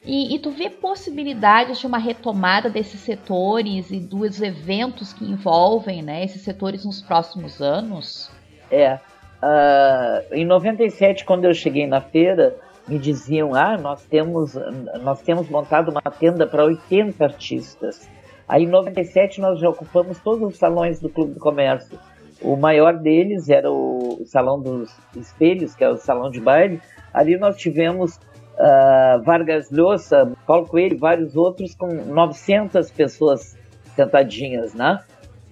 [0.05, 6.03] E, e, tu vê possibilidades de uma retomada desses setores e dos eventos que envolvem
[6.03, 8.29] né, esses setores nos próximos anos?
[8.71, 8.99] É.
[9.42, 12.57] Uh, em 97, quando eu cheguei na feira,
[12.88, 14.55] me diziam: ah, nós temos,
[15.03, 18.09] nós temos montado uma tenda para 80 artistas.
[18.49, 21.99] Aí em 97 nós já ocupamos todos os salões do Clube do Comércio.
[22.40, 26.81] O maior deles era o Salão dos Espelhos, que é o salão de baile.
[27.12, 33.57] Ali nós tivemos uh, Vargas Llosa, Paulo Coelho, vários outros com 900 pessoas
[33.94, 35.01] sentadinhas, né?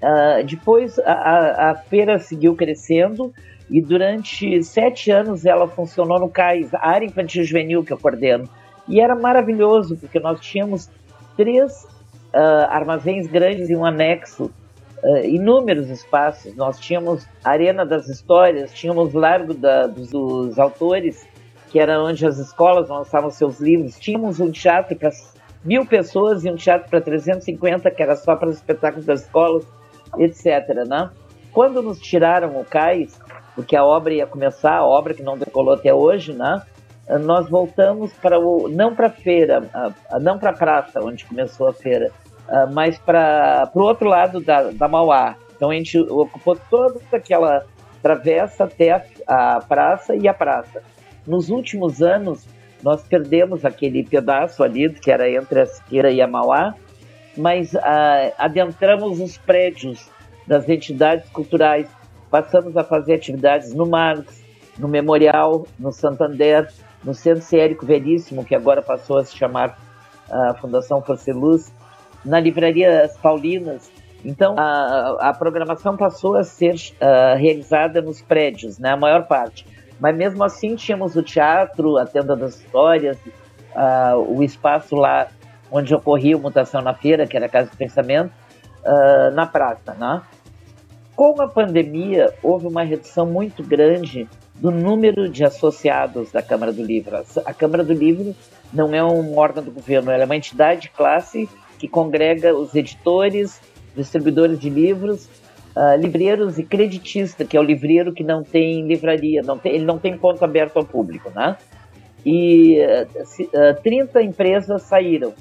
[0.03, 3.33] Uh, depois a, a, a, feira seguiu crescendo
[3.71, 8.49] e durante sete anos ela funcionou no CAIS, a área infantil juvenil que eu coordeno.
[8.87, 10.91] E era maravilhoso, porque nós tínhamos
[11.37, 11.85] três
[12.35, 14.51] uh, armazéns grandes e um anexo,
[15.03, 16.55] uh, inúmeros espaços.
[16.55, 21.27] Nós tínhamos Arena das Histórias, tínhamos Largo da, dos, dos, Autores,
[21.71, 23.99] que era onde as escolas lançavam seus livros.
[23.99, 25.11] Tínhamos um teatro para
[25.65, 29.65] mil pessoas e um teatro para 350, que era só para os espetáculos das escolas,
[30.19, 30.69] etc.
[30.87, 31.11] Né?
[31.53, 33.19] Quando nos tiraram o cais,
[33.55, 36.63] porque a obra ia começar, a obra que não decolou até hoje, né?
[37.21, 39.63] nós voltamos para o não para a feira,
[40.21, 42.11] não para a praça onde começou a feira,
[42.49, 45.37] uh, mas para o outro lado da, da Mauá.
[45.55, 47.65] Então a gente ocupou toda aquela
[48.03, 48.91] travessa até
[49.27, 50.83] a, a praça e a praça.
[51.27, 52.47] Nos últimos anos,
[52.83, 56.75] nós perdemos aquele pedaço ali, que era entre a Siqueira e a Mauá,
[57.37, 57.79] mas uh,
[58.39, 60.11] adentramos os prédios
[60.47, 61.89] das entidades culturais,
[62.35, 64.43] passamos a fazer atividades no Marx,
[64.77, 66.69] no Memorial, no Santander,
[67.05, 69.79] no Centro Ciérico Veríssimo, que agora passou a se chamar
[70.29, 71.73] a uh, Fundação Forceluz,
[72.25, 73.89] na livraria Paulinas.
[74.25, 79.65] Então, a, a programação passou a ser uh, realizada nos prédios, né, a maior parte.
[80.01, 83.17] Mas mesmo assim, tínhamos o teatro, a tenda das histórias,
[83.77, 85.29] uh, o espaço lá
[85.71, 88.33] onde ocorria a mutação na feira, que era a Casa do Pensamento,
[89.33, 89.95] na praça.
[89.95, 90.21] Né?
[91.17, 96.83] Com a pandemia, houve uma redução muito grande do número de associados da Câmara do
[96.83, 97.17] Livro.
[97.45, 98.35] A Câmara do Livro
[98.73, 101.49] não é um órgão do governo, ela é uma entidade de classe
[101.79, 103.61] que congrega os editores,
[103.97, 105.29] distribuidores de livros,
[105.77, 109.85] uh, livreiros e creditista, que é o livreiro que não tem livraria, não tem, ele
[109.85, 111.57] não tem ponto aberto ao público, né?
[112.27, 115.33] E uh, 30 empresas saíram,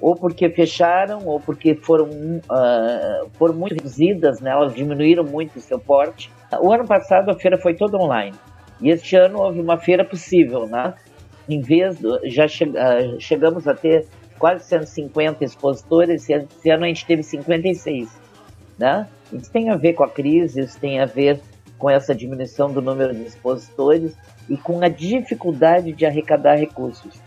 [0.00, 4.50] ou porque fecharam, ou porque foram, uh, foram muito reduzidas, né?
[4.50, 6.30] elas diminuíram muito o seu porte.
[6.60, 8.36] O ano passado a feira foi toda online,
[8.80, 10.94] e este ano houve uma feira possível, né?
[11.48, 14.06] Em vez, do, já che, uh, chegamos a ter
[14.38, 18.08] quase 150 expositores, esse ano a gente teve 56.
[18.78, 19.06] Né?
[19.32, 21.40] Isso tem a ver com a crise, isso tem a ver
[21.78, 24.14] com essa diminuição do número de expositores
[24.48, 27.20] e com a dificuldade de arrecadar recursos.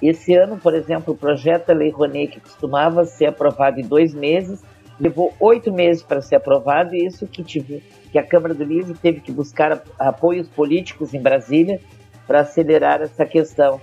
[0.00, 4.62] Esse ano, por exemplo, o projeto Lei Rouanet, que costumava ser aprovado em dois meses,
[5.00, 8.94] levou oito meses para ser aprovado, e isso que, tive, que a Câmara do Livro
[8.94, 11.80] teve que buscar apoios políticos em Brasília
[12.26, 13.80] para acelerar essa questão.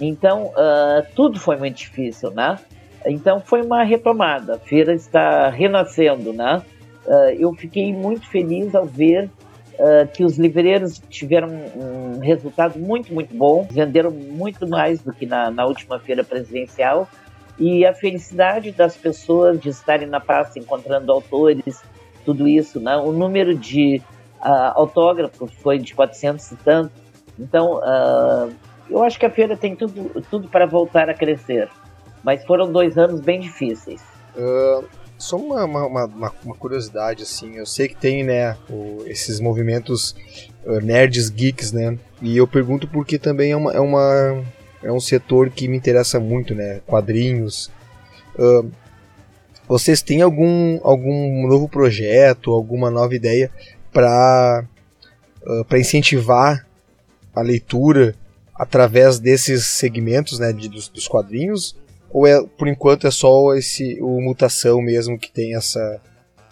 [0.00, 2.58] Então, uh, tudo foi muito difícil, né?
[3.06, 4.56] Então, foi uma retomada.
[4.56, 6.62] A feira está renascendo, né?
[7.06, 9.30] Uh, eu fiquei muito feliz ao ver
[9.78, 13.66] uh, que os livreiros tiveram um resultado muito, muito bom.
[13.70, 17.08] Venderam muito mais do que na, na última feira presidencial.
[17.58, 21.82] E a felicidade das pessoas de estarem na praça encontrando autores,
[22.24, 22.96] tudo isso, né?
[22.96, 24.02] O número de
[24.40, 26.92] autógrafos foi de 400 e tanto.
[27.38, 28.52] Então, uh,
[28.88, 31.68] eu acho que a feira tem tudo, tudo para voltar a crescer,
[32.22, 34.02] mas foram dois anos bem difíceis.
[34.36, 34.84] Uh,
[35.18, 40.14] só uma, uma, uma, uma, curiosidade, assim, eu sei que tem, né, o, esses movimentos
[40.64, 44.44] uh, nerds, geeks, né, e eu pergunto porque também é, uma, é, uma,
[44.82, 47.70] é um setor que me interessa muito, né, quadrinhos.
[48.38, 48.70] Uh,
[49.68, 53.50] vocês têm algum, algum novo projeto, alguma nova ideia
[53.92, 54.64] para
[55.42, 56.66] uh, incentivar
[57.34, 58.14] a leitura
[58.54, 61.76] através desses segmentos né, de, dos, dos, quadrinhos?
[62.10, 66.00] Ou é, por enquanto é só esse o mutação mesmo que tem essa,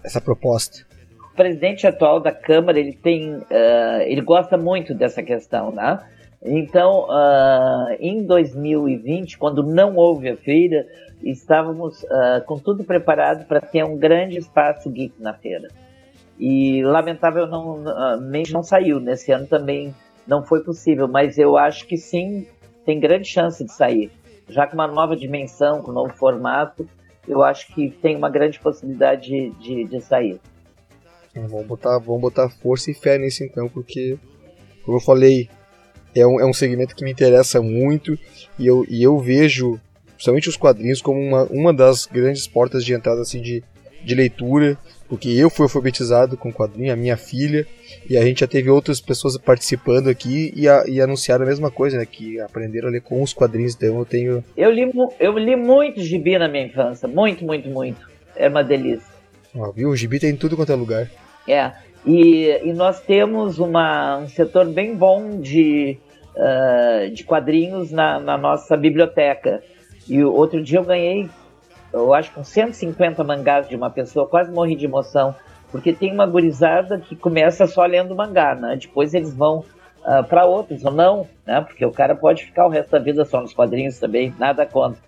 [0.03, 0.85] essa proposta?
[1.33, 6.01] O presidente atual da Câmara ele tem uh, ele gosta muito dessa questão, né?
[6.47, 10.87] Então, uh, em 2020, quando não houve a feira,
[11.23, 15.69] estávamos uh, com tudo preparado para ter um grande espaço geek na feira.
[16.39, 19.01] E lamentavelmente não, não saiu.
[19.01, 19.95] Nesse ano também
[20.27, 22.47] não foi possível, mas eu acho que sim,
[22.85, 24.11] tem grande chance de sair.
[24.49, 26.89] Já com uma nova dimensão, com um novo formato,
[27.27, 30.41] eu acho que tem uma grande possibilidade de, de, de sair.
[31.35, 34.19] Vamos botar, vamos botar força e fé nisso então, porque,
[34.85, 35.49] como eu falei,
[36.15, 38.17] é um, é um segmento que me interessa muito
[38.59, 39.81] e eu, e eu vejo,
[40.13, 43.65] principalmente os quadrinhos, como uma, uma das grandes portas de entrada assim, de,
[44.05, 44.77] de leitura,
[45.09, 47.67] porque eu fui alfabetizado com quadrinho, a minha filha,
[48.09, 51.71] e a gente já teve outras pessoas participando aqui e, a, e anunciaram a mesma
[51.71, 52.07] coisa, né?
[52.07, 54.45] Que aprenderam a ler com os quadrinhos, então eu tenho.
[54.57, 54.91] Eu li,
[55.21, 58.01] eu li muito gibi na minha infância, muito, muito, muito.
[58.37, 59.13] É uma delícia.
[59.55, 59.91] Ó, viu?
[59.91, 61.11] O gibi tem em tudo quanto é lugar.
[61.49, 61.73] É.
[62.07, 65.97] E, e nós temos uma, um setor bem bom de,
[66.37, 69.63] uh, de quadrinhos na, na nossa biblioteca.
[70.09, 71.31] E outro dia eu ganhei,
[72.01, 75.35] eu acho que uns 150 mangás de uma pessoa, quase morri de emoção
[75.75, 78.79] porque tem uma gurizada que começa só lendo mangá, né?
[78.81, 79.65] Depois eles vão uh,
[80.05, 81.61] ah, para outros ou não, né?
[81.63, 85.03] Porque o cara pode ficar o resto da vida só nos quadrinhos também, nada contra.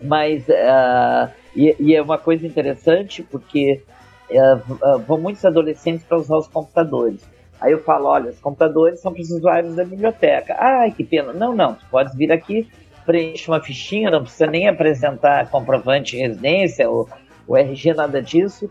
[0.00, 3.82] Mas uh, e, e, é uma coisa interessante porque
[4.30, 7.28] uh, vão muitos adolescentes para usar os computadores.
[7.60, 10.54] Aí eu falo, olha, os computadores são para os usuários da biblioteca.
[10.60, 11.32] Ai, que pena.
[11.32, 12.68] Não, não, tu pode vir aqui,
[13.08, 17.08] preenche uma fichinha, não precisa nem apresentar comprovante de residência ou
[17.46, 18.68] o RG, nada disso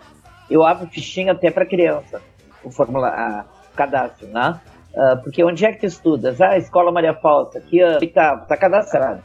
[0.50, 2.22] eu abro fichinha até para criança,
[2.64, 4.60] o formula, a, cadastro, né?
[4.94, 6.42] Uh, porque onde é que tu estudas?
[6.42, 9.24] Ah, Escola Maria Falsa, aqui oitavo, tá cadastrado.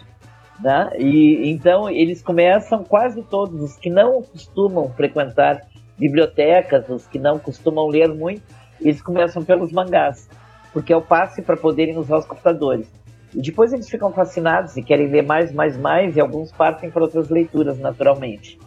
[0.60, 0.90] Né?
[0.98, 5.62] E então eles começam quase todos os que não costumam frequentar
[5.98, 8.42] bibliotecas, os que não costumam ler muito,
[8.80, 10.28] eles começam pelos mangás,
[10.72, 12.86] porque é o passe para poderem usar os computadores.
[13.34, 17.02] E depois eles ficam fascinados e querem ler mais, mais, mais, e alguns partem para
[17.02, 18.58] outras leituras, naturalmente.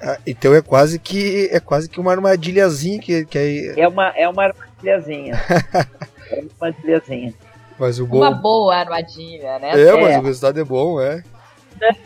[0.00, 3.80] Ah, então é quase que é quase que uma armadilhazinha que, que é...
[3.80, 5.34] é uma é uma armadilhazinha.
[6.30, 7.34] é uma armadilhazinha.
[7.78, 8.18] Mas o bom...
[8.18, 9.70] Uma boa armadilha, né?
[9.70, 10.18] É, mas é.
[10.18, 11.22] o resultado é bom, é.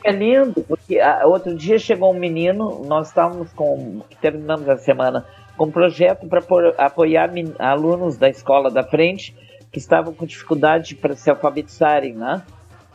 [0.05, 5.25] É lindo, porque ah, outro dia chegou um menino, nós estávamos com, terminamos a semana,
[5.57, 6.43] com um projeto para
[6.77, 9.35] apoiar alunos da escola da frente
[9.73, 12.43] que estavam com dificuldade para se alfabetizarem, né?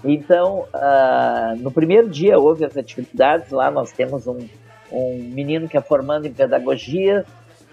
[0.04, 4.48] Então, uh, no primeiro dia houve as atividades, lá nós temos um,
[4.92, 7.26] um menino que é formando em pedagogia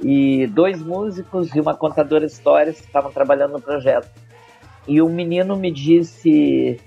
[0.03, 4.09] e dois músicos e uma contadora de histórias que estavam trabalhando no projeto.
[4.89, 6.81] E um menino me disse: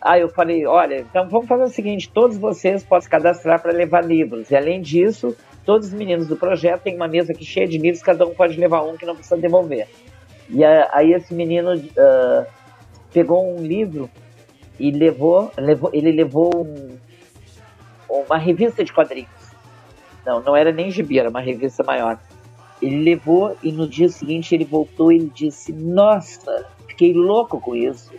[0.00, 4.04] Ah, eu falei, olha, então vamos fazer o seguinte: todos vocês podem cadastrar para levar
[4.04, 4.50] livros.
[4.50, 8.02] E além disso, todos os meninos do projeto têm uma mesa aqui cheia de livros,
[8.02, 9.88] cada um pode levar um que não precisa devolver.
[10.48, 12.46] E aí esse menino uh,
[13.12, 14.10] pegou um livro
[14.78, 16.98] e levou, levou ele levou um,
[18.08, 19.30] uma revista de quadrinhos.
[20.24, 22.18] Não, não era nem gibi, era uma revista maior.
[22.80, 28.12] Ele levou e no dia seguinte ele voltou e disse: Nossa, fiquei louco com isso.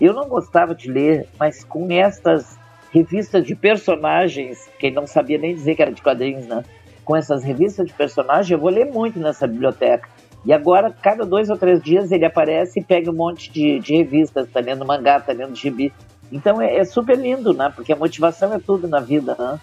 [0.00, 2.58] Eu não gostava de ler, mas com estas
[2.92, 6.64] revistas de personagens, que ele não sabia nem dizer que era de quadrinhos, né?
[7.04, 10.08] Com essas revistas de personagens, eu vou ler muito nessa biblioteca.
[10.44, 13.96] E agora, cada dois ou três dias, ele aparece e pega um monte de, de
[13.96, 15.92] revistas, tá lendo mangá, tá lendo gibi.
[16.30, 17.72] Então é, é super lindo, né?
[17.74, 19.58] Porque a motivação é tudo na vida, né?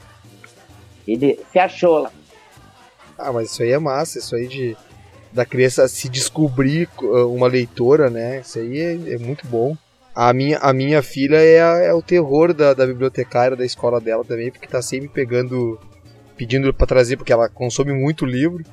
[1.07, 2.11] Ele se achou lá.
[3.17, 4.75] Ah, mas isso aí é massa, isso aí de
[5.31, 8.41] da criança se descobrir uh, uma leitora, né?
[8.41, 9.77] Isso aí é, é muito bom.
[10.13, 14.01] A minha, a minha filha é, a, é o terror da, da bibliotecária da escola
[14.01, 15.79] dela também, porque tá sempre pegando,
[16.35, 18.63] pedindo para trazer, porque ela consome muito livro.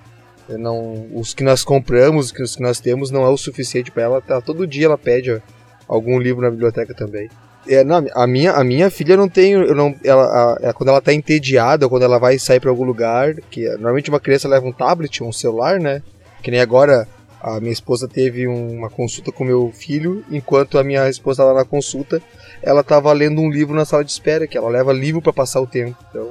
[0.48, 4.20] Não, os que nós compramos, os que nós temos, não é o suficiente para ela.
[4.20, 5.42] Tá, todo dia ela pede
[5.86, 7.28] algum livro na biblioteca também.
[7.66, 9.54] É, não, a minha, a minha filha não tem.
[9.74, 13.34] Não, ela, a, a, quando ela tá entediada, quando ela vai sair para algum lugar,
[13.50, 16.02] que normalmente uma criança leva um tablet, um celular, né?
[16.42, 17.06] Que nem agora
[17.40, 21.64] a minha esposa teve uma consulta com meu filho, enquanto a minha esposa estava na
[21.64, 22.20] consulta,
[22.62, 25.60] ela estava lendo um livro na sala de espera, que ela leva livro para passar
[25.60, 25.96] o tempo.
[26.10, 26.28] Então,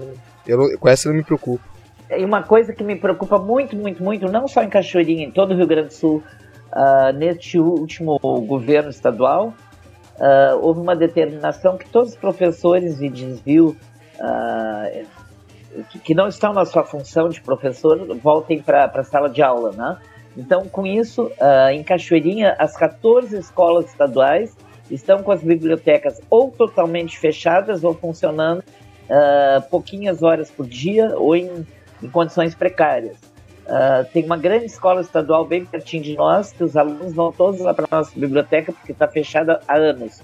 [0.48, 1.64] eu com essa eu não me preocupo.
[2.10, 5.52] E uma coisa que me preocupa muito, muito, muito, não só em Cachoeirinha, em todo
[5.52, 6.24] o Rio Grande do Sul,
[6.72, 9.54] uh, neste último governo estadual,
[10.18, 13.76] uh, houve uma determinação que todos os professores de desvio
[14.20, 15.06] uh,
[16.04, 19.98] que, não estão na sua função de professor voltem para a sala de aula, né?
[20.36, 21.32] Então, com isso,
[21.72, 24.56] em Cachoeirinha, as 14 escolas estaduais
[24.90, 28.64] estão com as bibliotecas ou totalmente fechadas ou funcionando
[29.72, 31.66] pouquinhas horas por dia ou em,
[32.02, 33.18] em condições precárias.
[33.68, 37.60] Uh, tem uma grande escola estadual bem pertinho de nós, que os alunos vão todos
[37.60, 40.22] lá para a nossa biblioteca, porque está fechada há anos.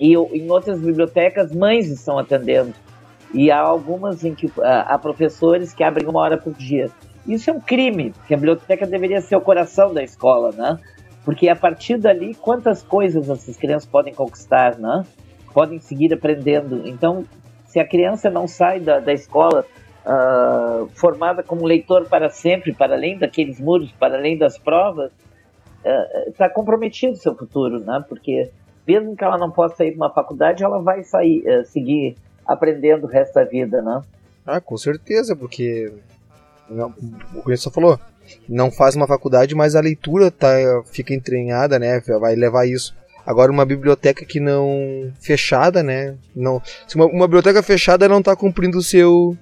[0.00, 2.72] E em outras bibliotecas, mães estão atendendo.
[3.34, 6.90] E há algumas em que uh, há professores que abrem uma hora por dia.
[7.26, 10.78] Isso é um crime, porque a biblioteca deveria ser o coração da escola, né?
[11.24, 15.04] Porque a partir dali, quantas coisas essas crianças podem conquistar, né?
[15.52, 16.82] Podem seguir aprendendo.
[16.86, 17.24] Então,
[17.66, 19.64] se a criança não sai da, da escola
[20.06, 25.10] uh, formada como leitor para sempre, para além daqueles muros, para além das provas,
[26.26, 28.04] está uh, comprometido o seu futuro, né?
[28.08, 28.50] Porque
[28.86, 33.04] mesmo que ela não possa ir para uma faculdade, ela vai sair, uh, seguir aprendendo
[33.04, 34.02] o resto da vida, né?
[34.44, 35.92] Ah, com certeza, porque
[37.34, 37.98] o que você falou,
[38.48, 40.48] não faz uma faculdade, mas a leitura tá,
[40.86, 42.00] fica entranhada, né?
[42.20, 42.94] Vai levar isso.
[43.24, 46.16] Agora uma biblioteca que não fechada, né?
[46.34, 49.36] Não, se uma, uma biblioteca fechada não está cumprindo o seu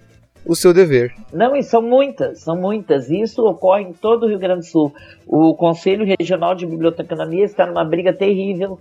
[0.51, 1.15] o seu dever.
[1.33, 3.09] Não, e são muitas, são muitas.
[3.09, 4.93] Isso ocorre em todo o Rio Grande do Sul.
[5.25, 8.77] O Conselho Regional de Biblioteconomia está numa briga terrível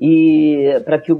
[0.00, 1.12] e para que,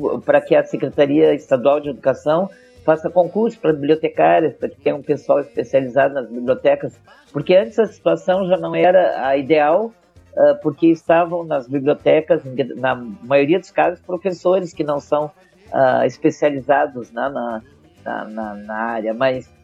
[0.46, 2.48] que a Secretaria Estadual de Educação
[2.84, 6.96] faça concurso para bibliotecárias, para que tenha um pessoal especializado nas bibliotecas,
[7.32, 9.86] porque antes a situação já não era a ideal,
[10.32, 12.40] uh, porque estavam nas bibliotecas,
[12.76, 17.62] na maioria dos casos, professores que não são uh, especializados né, na,
[18.26, 19.57] na, na, área, mas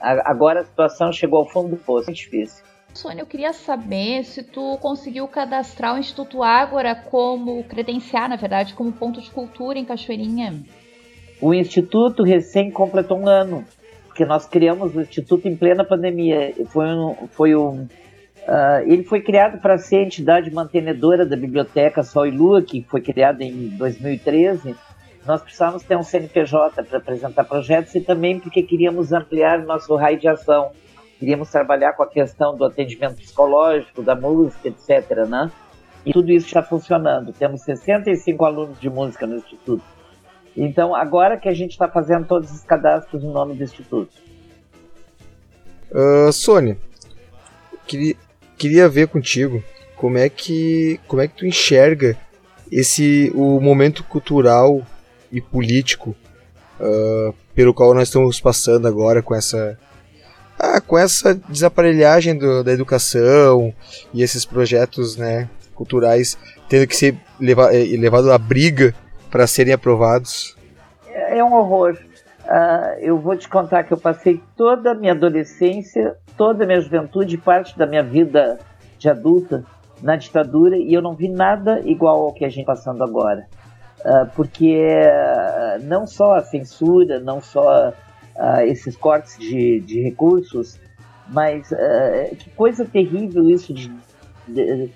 [0.00, 2.64] agora a situação chegou ao fundo do poço, é difícil.
[2.96, 8.74] Sônia, eu queria saber se tu conseguiu cadastrar o Instituto Ágora como, credenciar, na verdade,
[8.74, 10.54] como ponto de cultura em Cachoeirinha.
[11.40, 13.64] O Instituto recém completou um ano,
[14.06, 16.54] porque nós criamos o Instituto em plena pandemia.
[16.68, 22.02] Foi um, foi um, uh, ele foi criado para ser a entidade mantenedora da Biblioteca
[22.02, 24.74] Sol e Lua, que foi criada em 2013.
[25.26, 30.18] Nós precisávamos ter um CNPJ para apresentar projetos e também porque queríamos ampliar nosso raio
[30.18, 30.70] de ação.
[31.18, 35.26] Queríamos trabalhar com a questão do atendimento psicológico, da música, etc.
[35.26, 35.50] Né?
[36.04, 37.32] E tudo isso está funcionando.
[37.32, 39.82] Temos 65 alunos de música no Instituto.
[40.56, 44.14] Então, agora que a gente está fazendo todos os cadastros no nome do Instituto.
[45.90, 46.78] Uh, Sônia,
[47.86, 48.14] queria,
[48.56, 49.62] queria ver contigo
[49.96, 52.16] como é que como é que tu enxerga
[52.70, 54.82] esse o momento cultural
[55.36, 56.16] e político
[56.80, 59.78] uh, pelo qual nós estamos passando agora com essa
[60.58, 63.74] ah, com essa desaparelhagem do, da educação
[64.14, 68.94] e esses projetos né, culturais tendo que ser leva, eh, levado à briga
[69.30, 70.56] para serem aprovados?
[71.06, 71.98] É, é um horror.
[72.46, 76.80] Uh, eu vou te contar que eu passei toda a minha adolescência, toda a minha
[76.80, 78.58] juventude, parte da minha vida
[78.98, 79.64] de adulta
[80.02, 83.46] na ditadura e eu não vi nada igual ao que a gente está passando agora.
[84.06, 87.92] Uh, porque uh, não só a censura, não só
[88.66, 90.78] esses cortes de, de recursos,
[91.26, 91.70] mas
[92.38, 93.90] que coisa terrível isso de,
[94.46, 94.92] de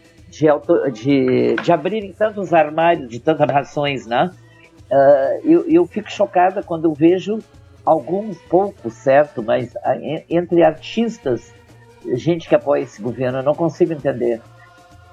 [0.92, 4.30] de, de, abrirem tantos armários de tantas rações, né?
[5.42, 7.38] Eu, eu fico chocada quando eu vejo
[7.82, 9.72] alguns poucos, certo, mas
[10.28, 11.50] entre artistas,
[12.12, 14.42] gente que apoia esse governo, eu não consigo entender.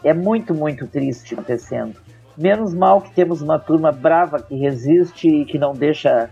[0.03, 1.95] É muito, muito triste acontecendo.
[2.37, 6.29] Menos mal que temos uma turma brava que resiste e que não deixa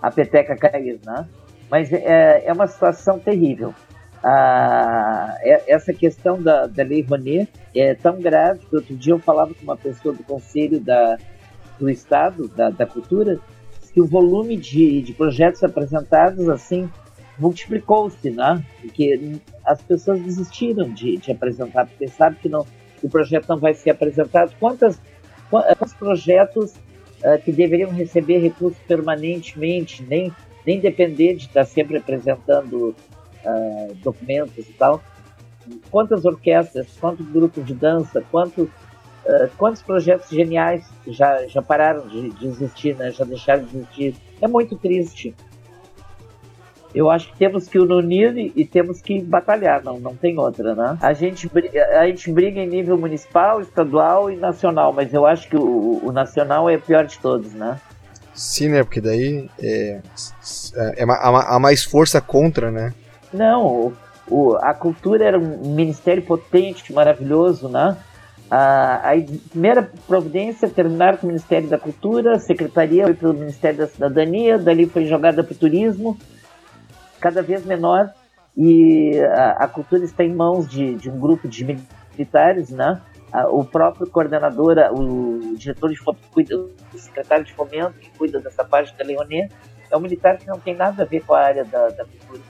[0.00, 1.26] a peteca cair, né?
[1.70, 3.74] Mas é, é uma situação terrível
[4.22, 9.18] a, é, essa questão da, da Lei Rouanet é tão grave que outro dia eu
[9.18, 11.16] falava com uma pessoa do Conselho da,
[11.78, 13.38] do Estado, da, da Cultura,
[13.92, 16.88] que o volume de, de projetos apresentados, assim,
[17.38, 18.62] multiplicou-se, né?
[18.80, 22.64] Porque as pessoas desistiram de, de apresentar, porque sabem que não,
[23.02, 24.52] o projeto não vai ser apresentado.
[24.60, 25.00] Quantas,
[25.50, 26.72] quantos projetos
[27.24, 30.32] uh, que deveriam receber recursos permanentemente, nem,
[30.66, 32.94] nem depender de estar sempre apresentando
[33.44, 35.02] uh, documentos e tal.
[35.90, 42.30] Quantas orquestras, quantos grupos de dança, quantos, uh, quantos projetos geniais já, já pararam de,
[42.30, 43.10] de existir, né?
[43.10, 44.14] já deixaram de existir.
[44.40, 45.34] É muito triste.
[46.94, 50.98] Eu acho que temos que unir e temos que batalhar, não, não tem outra, né?
[51.00, 51.48] A gente,
[51.96, 56.10] a gente briga em nível municipal, estadual e nacional, mas eu acho que o, o
[56.10, 57.78] nacional é o pior de todos, né?
[58.34, 58.82] Sim, né?
[58.82, 60.00] Porque daí é,
[60.74, 62.92] é, é há mais força contra, né?
[63.32, 63.92] Não,
[64.28, 67.96] o, a cultura era um ministério potente, maravilhoso, né?
[68.50, 73.34] A, a primeira providência terminaram com o Ministério da Cultura, a secretaria foi para o
[73.34, 76.18] Ministério da Cidadania, dali foi jogada para o turismo,
[77.20, 78.12] cada vez menor,
[78.56, 83.00] e a, a cultura está em mãos de, de, um grupo de militares, né?
[83.50, 88.92] o próprio coordenador, o diretor de fomento, o secretário de fomento que cuida dessa parte
[88.96, 89.48] da Leonê,
[89.90, 92.42] é um militar que não tem nada a ver com a área da, da cultura.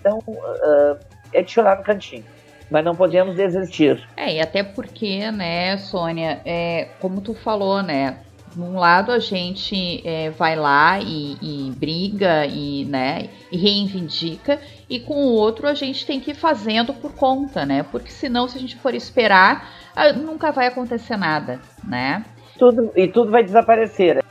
[0.00, 0.98] Então, uh,
[1.32, 2.24] é de chorar no cantinho.
[2.70, 4.06] Mas não podemos desistir.
[4.16, 8.18] É, e até porque, né, Sônia, é, como tu falou, né,
[8.58, 14.58] num lado a gente é, vai lá e, e, briga e, né, e reivindica,
[14.90, 17.84] e com o outro a gente tem que ir fazendo por conta, né?
[17.84, 19.70] Porque senão, se a gente for esperar,
[20.16, 22.24] nunca vai acontecer nada, né?
[22.58, 24.24] Tudo, e tudo vai desaparecer.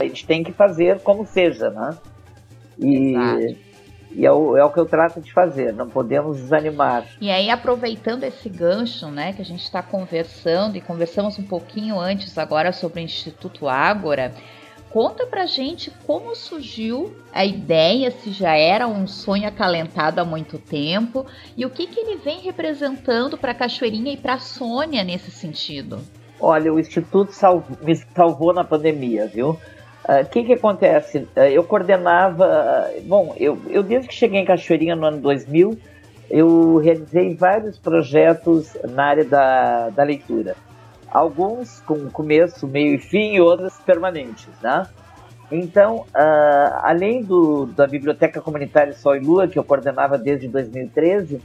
[0.00, 1.96] A gente tem que fazer como seja, né?
[2.76, 3.56] E,
[4.10, 7.04] e é, o, é o que eu trato de fazer, não podemos desanimar.
[7.20, 11.98] E aí, aproveitando esse gancho, né, que a gente está conversando, e conversamos um pouquinho
[11.98, 14.32] antes agora sobre o Instituto Ágora,
[14.90, 20.58] Conta pra gente como surgiu a ideia, se já era um sonho acalentado há muito
[20.58, 25.04] tempo e o que, que ele vem representando para a Cachoeirinha e para a Sônia
[25.04, 26.00] nesse sentido.
[26.40, 27.32] Olha, o Instituto
[27.82, 29.58] me salvou na pandemia, viu?
[30.08, 31.28] O uh, que, que acontece?
[31.36, 32.90] Uh, eu coordenava.
[33.04, 35.78] Bom, eu, eu desde que cheguei em Cachoeirinha no ano 2000,
[36.30, 40.56] eu realizei vários projetos na área da, da leitura
[41.10, 44.86] alguns com começo, meio e fim, e outros permanentes, né?
[45.50, 51.36] Então, uh, além do, da Biblioteca Comunitária Sol e Lua, que eu coordenava desde 2013,
[51.36, 51.42] uh,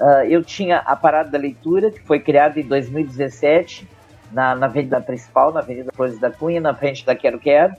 [0.00, 3.88] ah, eu tinha a Parada da Leitura, que foi criada em 2017,
[4.30, 7.74] na, na avenida principal, na Avenida Flores da Cunha, na frente da Quero Quero,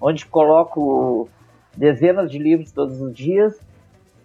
[0.00, 1.28] onde coloco
[1.76, 3.58] dezenas de livros todos os dias.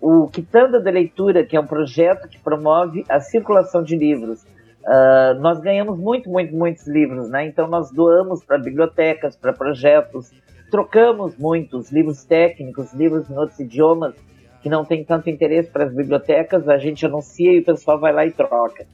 [0.01, 4.45] O Quitanda da Leitura, que é um projeto que promove a circulação de livros
[4.83, 7.45] Uh, nós ganhamos muito, muito, muitos livros, né?
[7.47, 10.29] Então nós doamos para bibliotecas, para projetos,
[10.69, 14.13] trocamos muitos livros técnicos, livros em outros idiomas
[14.61, 18.11] que não tem tanto interesse para as bibliotecas, a gente anuncia e o pessoal vai
[18.11, 18.85] lá e troca.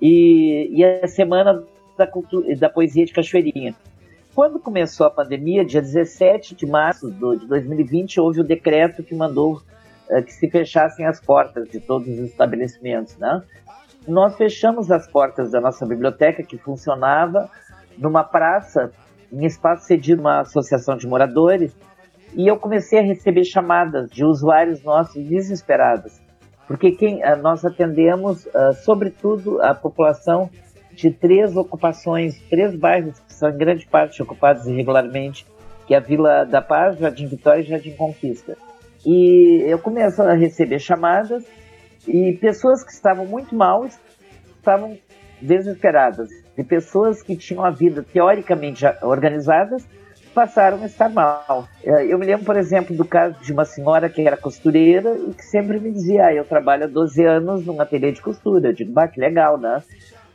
[0.00, 1.64] E, e a semana
[1.98, 3.74] da, cultura, da poesia de Cachoeirinha.
[4.36, 9.62] Quando começou a pandemia, dia 17 de março de 2020, houve o decreto que mandou
[10.10, 13.42] uh, que se fechassem as portas de todos os estabelecimentos, né?
[14.06, 17.48] nós fechamos as portas da nossa biblioteca, que funcionava
[17.96, 18.92] numa praça,
[19.32, 21.74] em espaço cedido uma associação de moradores,
[22.34, 26.20] e eu comecei a receber chamadas de usuários nossos desesperados,
[26.68, 30.50] porque quem uh, nós atendemos, uh, sobretudo, a população
[30.96, 35.46] de três ocupações, três bairros que são em grande parte ocupados irregularmente,
[35.86, 38.56] que é a Vila da Paz, Jardim Vitória e Jardim Conquista.
[39.04, 41.44] E eu começo a receber chamadas
[42.08, 43.86] e pessoas que estavam muito mal
[44.56, 44.98] estavam
[45.40, 46.28] desesperadas.
[46.56, 49.86] E pessoas que tinham a vida teoricamente organizadas
[50.34, 51.66] passaram a estar mal.
[51.84, 55.32] É, eu me lembro, por exemplo, do caso de uma senhora que era costureira e
[55.32, 58.68] que sempre me dizia: ah, Eu trabalho há 12 anos num ateliê de costura.
[58.68, 59.82] Eu digo: Bah, que legal, né?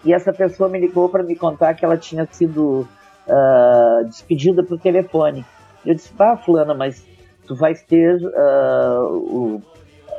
[0.04, 2.88] E essa pessoa me ligou para me contar que ela tinha sido
[3.28, 5.46] uh, despedida por telefone.
[5.86, 7.06] Eu disse: Bah, Fulana, mas
[7.46, 9.62] tu vais ter uh, o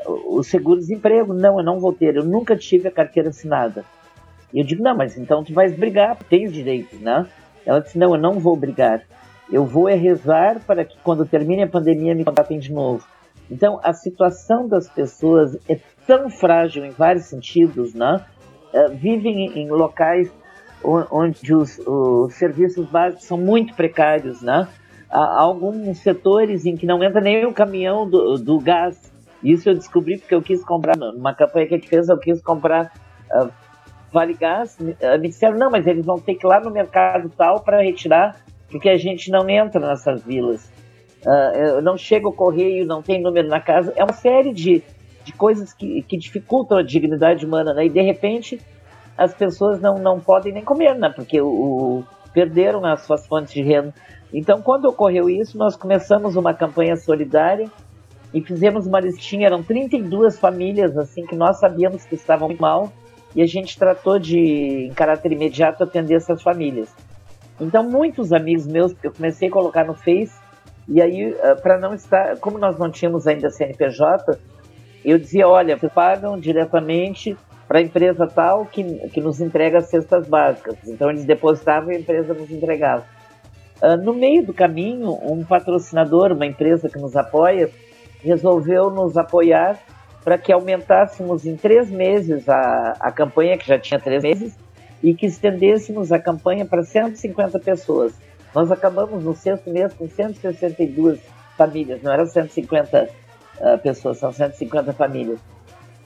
[0.07, 1.33] o seguro-desemprego.
[1.33, 3.85] Não, eu não vou ter, eu nunca tive a carteira assinada.
[4.53, 7.26] E eu digo, não, mas então tu vais brigar, tens direito, né?
[7.64, 9.03] Ela disse, não, eu não vou brigar.
[9.51, 13.07] Eu vou é rezar para que quando termine a pandemia me contratem de novo.
[13.51, 18.24] Então, a situação das pessoas é tão frágil em vários sentidos, né?
[18.73, 20.33] Uh, vivem em locais
[20.85, 24.66] onde os, os, serviços básicos são muito precários, né?
[25.09, 29.12] Há alguns setores em que não entra nem o caminhão do, do gás
[29.43, 32.41] isso eu descobri porque eu quis comprar, numa campanha que a gente fez, eu quis
[32.41, 32.93] comprar
[33.33, 33.51] uh,
[34.12, 34.79] Vale Gás.
[34.79, 37.83] Uh, me disseram, não, mas eles vão ter que ir lá no mercado tal para
[37.83, 38.37] retirar,
[38.70, 40.70] porque a gente não entra nessas vilas.
[41.27, 43.93] Uh, não chega o correio, não tem número na casa.
[43.97, 44.83] É uma série de,
[45.25, 47.87] de coisas que, que dificultam a dignidade humana, né?
[47.87, 48.61] E de repente
[49.16, 51.11] as pessoas não, não podem nem comer, né?
[51.14, 53.95] Porque o, o perderam as suas fontes de renda.
[54.33, 57.70] Então, quando ocorreu isso, nós começamos uma campanha solidária
[58.33, 62.91] e fizemos uma listinha, eram 32 famílias assim que nós sabíamos que estavam mal
[63.37, 66.89] e a gente tratou de, em caráter imediato, atender essas famílias.
[67.61, 70.33] Então, muitos amigos meus, eu comecei a colocar no Face,
[70.89, 74.39] e aí, ah, para não estar, como nós não tínhamos ainda CNPJ,
[75.05, 77.36] eu dizia: olha, pagam diretamente
[77.66, 80.76] para a empresa tal que, que nos entrega as cestas básicas.
[80.86, 83.05] Então, eles depositavam e a empresa nos entregava.
[83.80, 87.70] Uh, no meio do caminho, um patrocinador, uma empresa que nos apoia,
[88.22, 89.78] resolveu nos apoiar
[90.22, 94.57] para que aumentássemos em três meses a, a campanha, que já tinha três meses,
[95.03, 98.12] e que estendêssemos a campanha para 150 pessoas.
[98.55, 101.18] Nós acabamos no sexto mês com 162
[101.57, 103.09] famílias, não eram 150
[103.59, 105.40] uh, pessoas, são 150 famílias.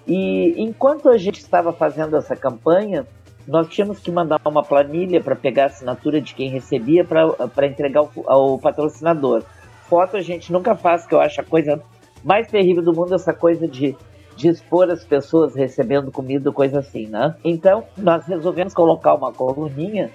[0.06, 3.06] E enquanto a gente estava fazendo essa campanha,
[3.46, 8.00] nós tínhamos que mandar uma planilha para pegar a assinatura de quem recebia para entregar
[8.00, 9.42] ao, ao patrocinador.
[9.88, 11.80] Foto a gente nunca faz, que eu acho a coisa
[12.24, 13.96] mais terrível do mundo essa coisa de,
[14.36, 17.36] de expor as pessoas recebendo comida, coisa assim, né?
[17.44, 20.10] Então, nós resolvemos colocar uma coluninha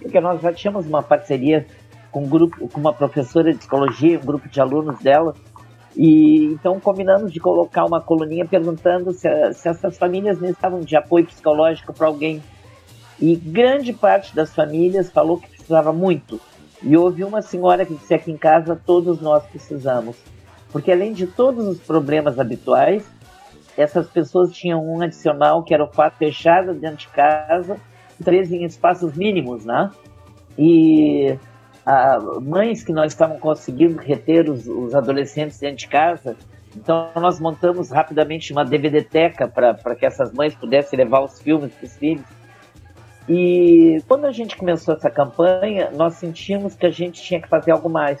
[0.00, 1.66] porque nós já tínhamos uma parceria
[2.10, 5.34] com um grupo, com uma professora de psicologia, um grupo de alunos dela,
[5.98, 11.26] e então combinamos de colocar uma coluninha perguntando se, se essas famílias necessitavam de apoio
[11.26, 12.40] psicológico para alguém.
[13.20, 16.40] E grande parte das famílias falou que precisava muito.
[16.80, 20.16] E houve uma senhora que disse aqui em casa, todos nós precisamos.
[20.70, 23.04] Porque além de todos os problemas habituais,
[23.76, 27.76] essas pessoas tinham um adicional que era o fato fechado dentro de casa,
[28.22, 29.90] três em espaços mínimos, né?
[30.56, 31.36] E
[31.88, 36.36] a, mães que nós estávamos conseguindo reter os, os, adolescentes dentro de casa,
[36.76, 41.86] então nós montamos rapidamente uma DVD-teca para que essas mães pudessem levar os filmes para
[41.86, 42.26] os filhos.
[43.26, 47.70] E quando a gente começou essa campanha, nós sentimos que a gente tinha que fazer
[47.70, 48.20] algo mais.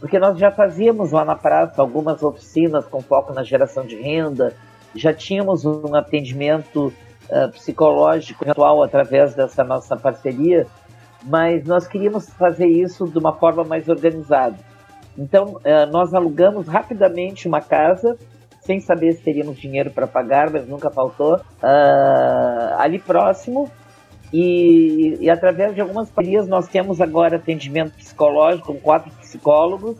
[0.00, 4.52] Porque nós já fazíamos lá na praça algumas oficinas com foco na geração de renda,
[4.94, 6.92] já tínhamos um atendimento
[7.30, 10.66] uh, psicológico atual através dessa nossa parceria,
[11.24, 14.56] mas nós queríamos fazer isso de uma forma mais organizada.
[15.16, 18.16] Então, uh, nós alugamos rapidamente uma casa,
[18.60, 23.70] sem saber se teríamos dinheiro para pagar, mas nunca faltou, uh, ali próximo,
[24.32, 29.96] e, e, através de algumas parcerias nós temos agora atendimento psicológico com quatro psicólogos.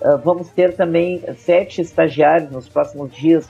[0.00, 3.48] Uh, vamos ter também sete estagiários nos próximos dias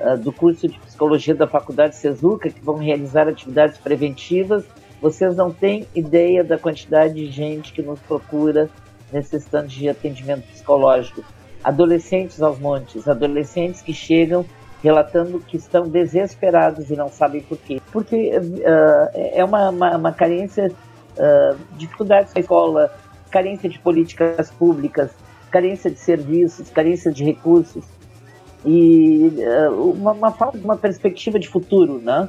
[0.00, 4.64] uh, do curso de psicologia da Faculdade Sezuca que vão realizar atividades preventivas.
[5.00, 8.68] Vocês não têm ideia da quantidade de gente que nos procura
[9.12, 11.22] necessitando de atendimento psicológico.
[11.62, 14.44] Adolescentes aos montes, adolescentes que chegam
[14.82, 17.80] relatando que estão desesperados e não sabem por quê.
[17.92, 20.70] Porque uh, é uma, uma, uma carência,
[21.16, 22.92] uh, dificuldades na escola,
[23.30, 25.10] carência de políticas públicas,
[25.50, 27.84] carência de serviços, carência de recursos
[28.64, 32.28] e uh, uma, uma, falta de uma perspectiva de futuro, né?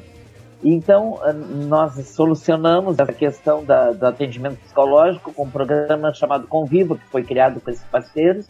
[0.63, 1.19] Então,
[1.67, 7.23] nós solucionamos essa questão da, do atendimento psicológico com um programa chamado Conviva, que foi
[7.23, 8.49] criado com esses parceiros.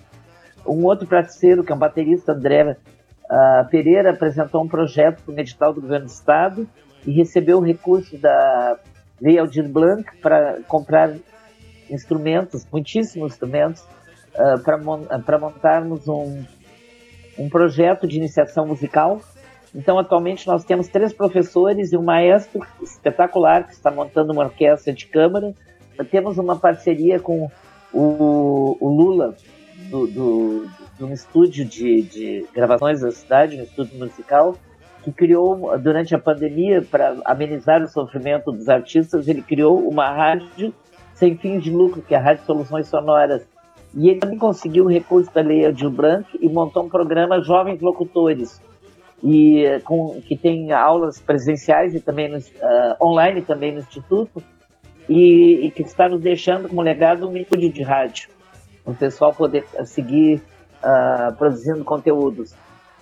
[0.65, 2.77] Um outro parceiro, que é um baterista, André
[3.29, 6.67] a Pereira apresentou um projeto para o edital do governo do estado
[7.05, 8.79] e recebeu recursos da
[9.21, 11.15] Lei Aldir Blanc para comprar
[11.89, 13.83] instrumentos, muitíssimos instrumentos,
[14.33, 16.43] uh, para montarmos um,
[17.37, 19.21] um projeto de iniciação musical.
[19.73, 24.91] Então, atualmente, nós temos três professores e um maestro espetacular que está montando uma orquestra
[24.91, 25.53] de câmara.
[26.09, 27.49] Temos uma parceria com
[27.93, 29.35] o, o Lula,
[29.89, 30.67] do, do,
[30.99, 34.55] num estúdio de, de gravações da cidade, um estúdio musical,
[35.03, 40.73] que criou, durante a pandemia, para amenizar o sofrimento dos artistas, ele criou uma rádio
[41.13, 43.45] sem fins de lucro, que é a Rádio Soluções Sonoras.
[43.93, 47.81] E ele também conseguiu o recurso da Lei Aldir Blanc e montou um programa Jovens
[47.81, 48.61] Locutores,
[49.23, 52.41] e, com, que tem aulas presenciais e também uh,
[53.01, 54.41] online também no Instituto,
[55.07, 58.29] e, e, que está nos deixando como legado um estúdio de rádio.
[58.85, 60.41] O pessoal poder seguir
[60.83, 62.53] uh, produzindo conteúdos.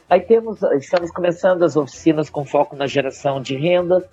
[0.09, 4.07] Aí temos, estamos começando as oficinas com foco na geração de renda.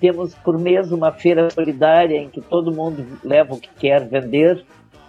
[0.00, 4.64] Temos por mês uma feira solidária em que todo mundo leva o que quer vender.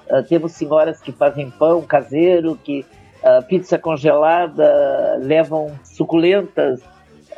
[0.10, 2.86] Uh, temos senhoras que fazem pão caseiro, que
[3.24, 6.82] uh, pizza congelada, levam suculentas,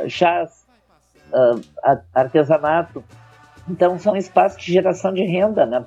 [0.07, 0.63] chás,
[2.13, 3.03] artesanato.
[3.69, 5.83] Então são espaços de geração de renda, né?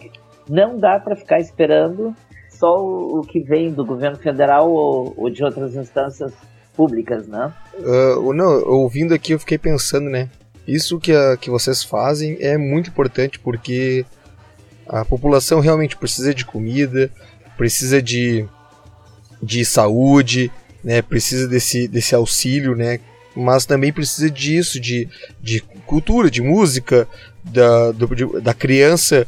[0.49, 2.14] Não dá para ficar esperando
[2.51, 6.32] só o, que vem do governo federal ou, ou de outras instâncias
[6.74, 7.53] públicas, né?
[7.78, 10.28] Uh, não, ouvindo aqui eu fiquei pensando, né?
[10.66, 14.05] Isso que, a, que vocês fazem é muito importante porque
[14.88, 17.11] a população realmente precisa de comida,
[17.57, 18.47] precisa de,
[19.43, 20.51] de saúde,
[20.82, 21.03] né?
[21.03, 23.01] Precisa desse, desse auxílio, né?
[23.34, 25.09] Mas também precisa disso, de,
[25.43, 27.07] de cultura, de música,
[27.45, 29.26] da, do, de, da criança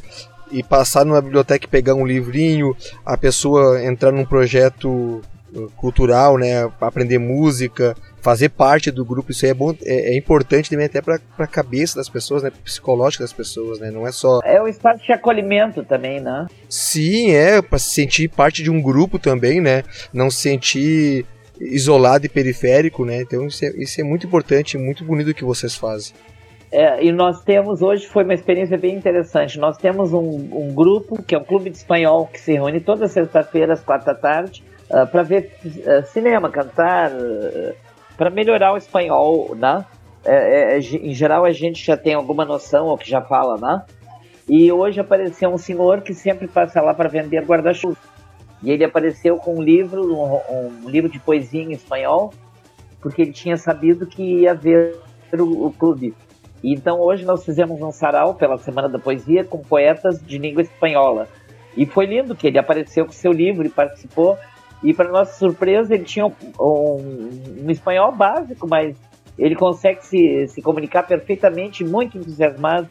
[0.51, 5.21] e passar numa biblioteca e pegar um livrinho, a pessoa entrar num projeto
[5.53, 7.95] uh, cultural, né, aprender música,
[8.29, 11.47] fazer parte do grupo, isso aí é bom, é, é importante também até para a
[11.47, 15.11] cabeça das pessoas, né, psicológica das pessoas, né, não é só é o estado de
[15.11, 16.45] acolhimento também, né?
[16.69, 19.81] Sim, é para se sentir parte de um grupo também, né,
[20.13, 21.25] não se sentir
[21.59, 25.73] isolado e periférico, né, então isso é, isso é muito importante, muito bonito que vocês
[25.73, 26.13] fazem.
[26.71, 29.57] É, e nós temos, hoje foi uma experiência bem interessante.
[29.57, 33.07] Nós temos um, um grupo, que é um clube de espanhol, que se reúne toda
[33.07, 37.73] sexta-feira, às quatro da tarde, uh, para ver uh, cinema, cantar, uh,
[38.19, 39.85] para melhorar o espanhol, né?
[40.25, 43.85] É, é, em geral, a gente já tem alguma noção, ou que já fala, né?
[44.49, 47.95] E hoje apareceu um senhor que sempre passa lá para vender guarda-chuva.
[48.61, 52.33] E ele apareceu com um livro, um, um, livro de poesia em espanhol,
[52.99, 54.97] porque ele tinha sabido que ia ver
[55.31, 56.13] o, o clube.
[56.61, 61.25] Então hoje nós fizemos um sarau pela Semana da Poesia com poetas de língua espanhola.
[61.77, 64.37] E foi lindo que ele apareceu com seu livro e participou.
[64.83, 68.95] E para nossa surpresa, ele tinha um, um, um, espanhol básico, mas
[69.37, 72.87] ele consegue se, se comunicar perfeitamente, muito entusiasmado.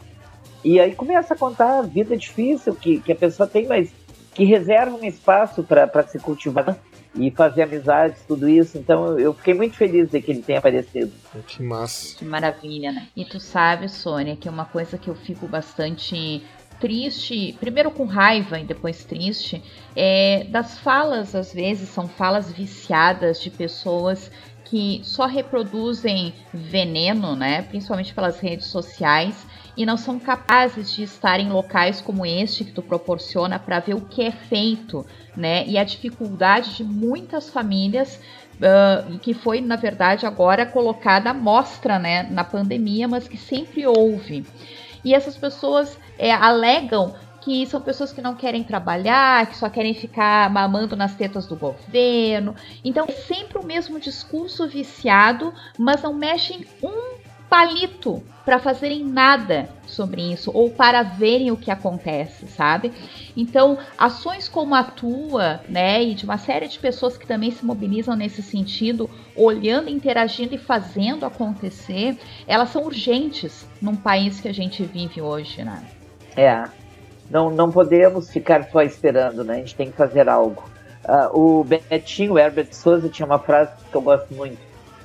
[0.64, 3.90] E aí começa a contar a vida difícil que, que a pessoa tem, mas
[4.34, 6.76] que reserva um espaço para se cultivar
[7.14, 8.78] e fazer amizades, tudo isso.
[8.78, 11.12] Então eu fiquei muito feliz de que ele tenha aparecido.
[11.46, 12.16] Que massa.
[12.16, 13.08] Que maravilha, né?
[13.16, 16.42] E tu sabe, Sônia, que é uma coisa que eu fico bastante
[16.80, 19.62] triste, primeiro com raiva e depois triste,
[19.96, 24.30] é das falas, às vezes, são falas viciadas de pessoas
[24.64, 27.62] que só reproduzem veneno, né?
[27.62, 32.72] Principalmente pelas redes sociais e não são capazes de estar em locais como este que
[32.72, 35.06] tu proporciona para ver o que é feito,
[35.36, 35.64] né?
[35.66, 38.20] E a dificuldade de muitas famílias
[38.56, 42.24] uh, que foi na verdade agora colocada à mostra, né?
[42.24, 44.44] Na pandemia, mas que sempre houve.
[45.04, 49.94] E essas pessoas é, alegam que são pessoas que não querem trabalhar, que só querem
[49.94, 52.54] ficar mamando nas tetas do governo.
[52.84, 57.16] Então é sempre o mesmo discurso viciado, mas não mexem um
[57.48, 62.92] palito para fazerem nada sobre isso ou para verem o que acontece, sabe?
[63.36, 67.64] Então, ações como a tua, né, e de uma série de pessoas que também se
[67.64, 74.54] mobilizam nesse sentido, olhando, interagindo e fazendo acontecer, elas são urgentes num país que a
[74.54, 75.82] gente vive hoje, né?
[76.38, 76.64] É,
[77.28, 79.54] não, não podemos ficar só esperando, né?
[79.54, 80.62] A gente tem que fazer algo.
[81.04, 84.58] Uh, o Betinho, o Herbert Souza, tinha uma frase que eu gosto muito.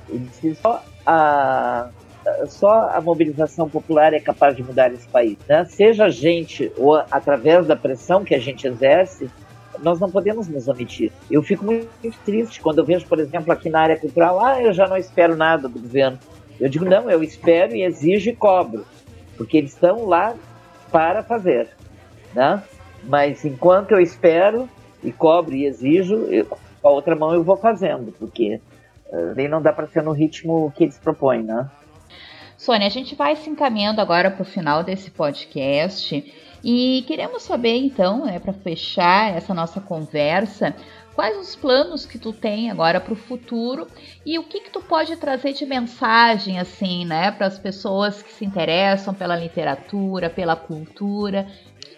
[0.07, 1.89] Ele disse: só a,
[2.47, 5.38] só a mobilização popular é capaz de mudar esse país.
[5.47, 5.65] Né?
[5.65, 9.29] Seja a gente ou através da pressão que a gente exerce,
[9.81, 11.11] nós não podemos nos omitir.
[11.31, 11.89] Eu fico muito
[12.23, 15.36] triste quando eu vejo, por exemplo, aqui na área cultural, ah, eu já não espero
[15.36, 16.19] nada do governo.
[16.59, 18.86] Eu digo, não, eu espero e exijo e cobro,
[19.36, 20.36] porque eles estão lá
[20.93, 21.67] para fazer
[22.33, 22.61] né?
[23.03, 24.69] Mas enquanto eu espero
[25.03, 28.59] e cobro e exijo, eu, com a outra mão eu vou fazendo, porque
[29.07, 31.69] uh, nem não dá para ser no ritmo que eles propõem, né?
[32.57, 36.33] Sônia, a gente vai se encaminhando agora para o final desse podcast
[36.63, 40.73] e queremos saber então, né, para fechar essa nossa conversa,
[41.16, 43.88] quais os planos que tu tem agora para o futuro
[44.26, 48.34] e o que que tu pode trazer de mensagem assim, né, para as pessoas que
[48.34, 51.47] se interessam pela literatura, pela cultura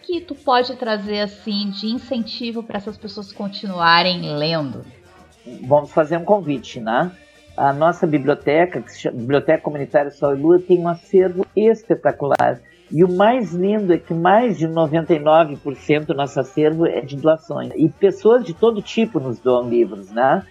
[0.05, 4.85] que tu pode trazer assim de incentivo para essas pessoas continuarem lendo?
[5.63, 7.11] Vamos fazer um convite, né?
[7.57, 12.59] A nossa biblioteca, que se chama Biblioteca Comunitária Sol e Lua, tem um acervo espetacular.
[12.91, 17.71] E o mais lindo é que mais de 99% do nosso acervo é de doações.
[17.75, 20.45] E pessoas de todo tipo nos doam livros, né?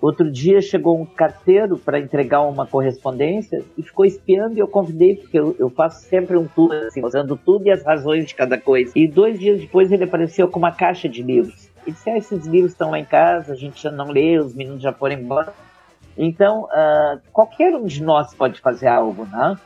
[0.00, 5.16] Outro dia chegou um carteiro para entregar uma correspondência e ficou espiando e eu convidei,
[5.16, 8.56] porque eu, eu faço sempre um tour, assim, mostrando tudo e as razões de cada
[8.56, 8.92] coisa.
[8.94, 11.68] E dois dias depois ele apareceu com uma caixa de livros.
[11.84, 14.54] E disse: ah, esses livros estão lá em casa, a gente já não lê, os
[14.54, 15.52] meninos já foram embora.
[16.16, 19.56] Então, uh, qualquer um de nós pode fazer algo, né?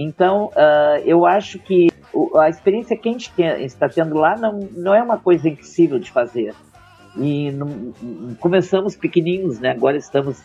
[0.00, 1.88] Então, uh, eu acho que
[2.36, 5.98] a experiência que a gente tem, está tendo lá não, não é uma coisa impossível
[5.98, 6.54] de fazer.
[7.16, 7.92] E não,
[8.38, 9.70] começamos pequenininhos, né?
[9.70, 10.40] Agora estamos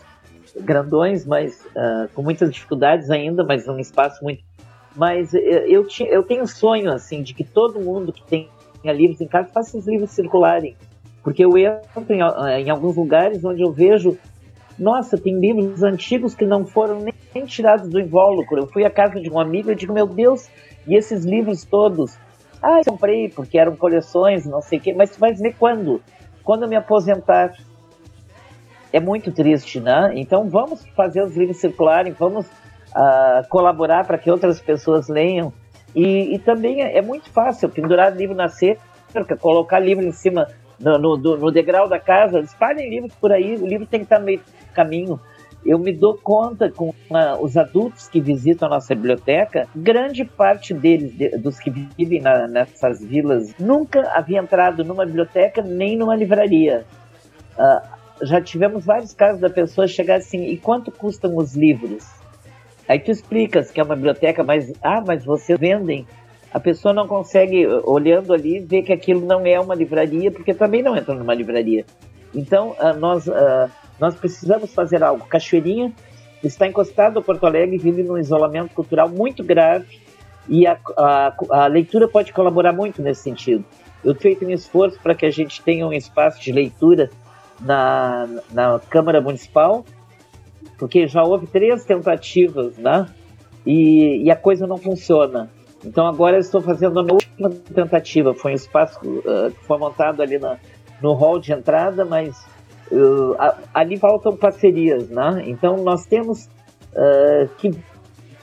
[0.59, 4.43] grandões, mas uh, com muitas dificuldades ainda, mas num espaço muito.
[4.95, 9.27] Mas eu, eu tenho um sonho assim de que todo mundo que tenha livros em
[9.27, 10.75] casa faça esses livros circularem,
[11.23, 12.19] porque eu entro em,
[12.63, 14.17] em alguns lugares onde eu vejo,
[14.77, 17.12] nossa, tem livros antigos que não foram nem
[17.45, 18.61] tirados do invólucro.
[18.61, 20.49] Eu fui à casa de um amigo e digo, meu Deus,
[20.87, 22.17] e esses livros todos?
[22.61, 26.01] Ah, eu comprei porque eram coleções, não sei o quê, mas tu vai ver quando?
[26.43, 27.53] quando eu me aposentar.
[28.91, 30.11] É muito triste, né?
[30.15, 35.51] Então vamos fazer os livros circularem, vamos uh, colaborar para que outras pessoas leiam.
[35.95, 40.47] E, e, também é, é muito fácil pendurar livro na cerca, colocar livro em cima
[40.79, 44.19] no, no, no degrau da casa, espalhem livros por aí, o livro tem que estar
[44.19, 45.19] no meio do caminho
[45.65, 50.73] eu me dou conta com uh, os adultos que visitam a nossa biblioteca, grande parte
[50.73, 56.15] deles, de, dos que vivem na, nessas vilas, nunca havia entrado numa biblioteca nem numa
[56.15, 56.85] livraria.
[57.57, 62.05] Uh, já tivemos vários casos da pessoa chegar assim, e quanto custam os livros?
[62.87, 66.05] Aí tu explicas que é uma biblioteca, mas, ah, mas vocês vendem.
[66.51, 70.83] A pessoa não consegue, olhando ali, ver que aquilo não é uma livraria, porque também
[70.83, 71.85] não entra numa livraria.
[72.35, 73.27] Então, uh, nós
[73.99, 75.25] nós precisamos fazer algo.
[75.25, 75.93] Cachoeirinha
[76.43, 80.01] está encostado a Porto Alegre vive num isolamento cultural muito grave
[80.47, 83.63] e a, a, a leitura pode colaborar muito nesse sentido.
[84.03, 87.09] Eu feito um esforço para que a gente tenha um espaço de leitura
[87.61, 89.85] na, na Câmara Municipal,
[90.77, 93.07] porque já houve três tentativas, né?
[93.65, 95.49] e, e a coisa não funciona.
[95.83, 98.33] Então agora eu estou fazendo a última tentativa.
[98.33, 100.57] Foi um espaço uh, que foi montado ali na,
[101.01, 102.45] no hall de entrada, mas
[102.91, 105.43] uh, a, ali faltam parcerias, né?
[105.47, 106.49] Então nós temos
[106.93, 107.71] uh, que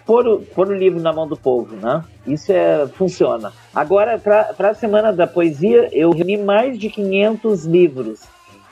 [0.06, 2.04] pôr o, pôr o livro na mão do povo, né?
[2.26, 3.52] Isso é, funciona.
[3.74, 8.20] Agora, para a Semana da Poesia, eu reuni mais de 500 livros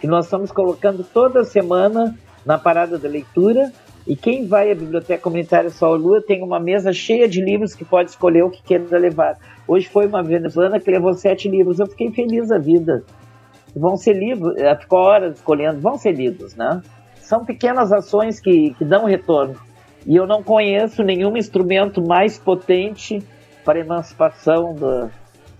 [0.00, 3.72] que nós estamos colocando toda semana na parada da leitura.
[4.06, 7.84] E quem vai à Biblioteca Comunitária Sol Lua tem uma mesa cheia de livros que
[7.84, 9.36] pode escolher o que quer levar.
[9.66, 11.78] Hoje foi uma venezuelana que levou sete livros.
[11.78, 13.04] Eu fiquei feliz da vida.
[13.74, 16.82] Vão ser livros, ela ficou horas escolhendo, vão ser lidos, né?
[17.20, 19.56] São pequenas ações que, que dão retorno.
[20.06, 23.22] E eu não conheço nenhum instrumento mais potente
[23.64, 25.10] para a emancipação do,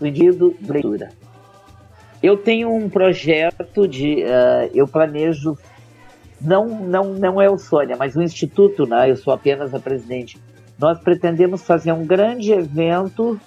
[0.00, 1.10] do indivíduo de leitura.
[2.22, 4.24] Eu tenho um projeto de.
[4.24, 5.56] Uh, eu planejo.
[6.40, 9.10] Não, não, não é o Sônia, mas o Instituto, né?
[9.10, 10.38] eu sou apenas a presidente.
[10.78, 13.38] Nós pretendemos fazer um grande evento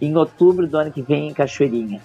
[0.00, 2.00] em outubro do ano que vem em Cachoeirinha.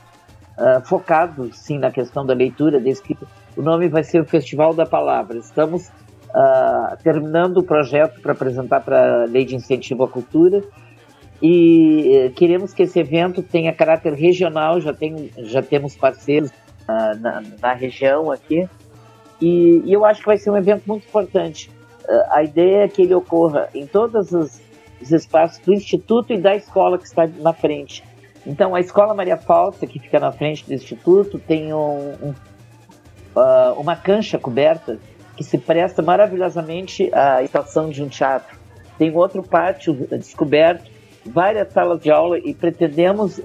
[0.58, 3.28] Uh, focado, sim, na questão da leitura, da escrita.
[3.56, 5.38] O nome vai ser o Festival da Palavra.
[5.38, 5.92] Estamos
[6.30, 10.64] uh, terminando o projeto para apresentar para a Lei de Incentivo à Cultura
[11.42, 17.20] e uh, queremos que esse evento tenha caráter regional, já, tem, já temos parceiros uh,
[17.20, 18.68] na, na, região aqui
[19.40, 21.70] e, e, eu acho que vai ser um evento muito importante.
[22.10, 24.60] Ah, a ideia é que ele ocorra em todos os,
[25.00, 28.04] os espaços do Instituto e da escola que está na frente.
[28.48, 32.34] Então, a Escola Maria Falsa, que fica na frente do Instituto, tem um, um,
[33.36, 34.98] uh, uma cancha coberta
[35.36, 38.58] que se presta maravilhosamente à estação de um teatro.
[38.98, 40.90] Tem outro pátio descoberto,
[41.26, 43.44] várias salas de aula e pretendemos uh,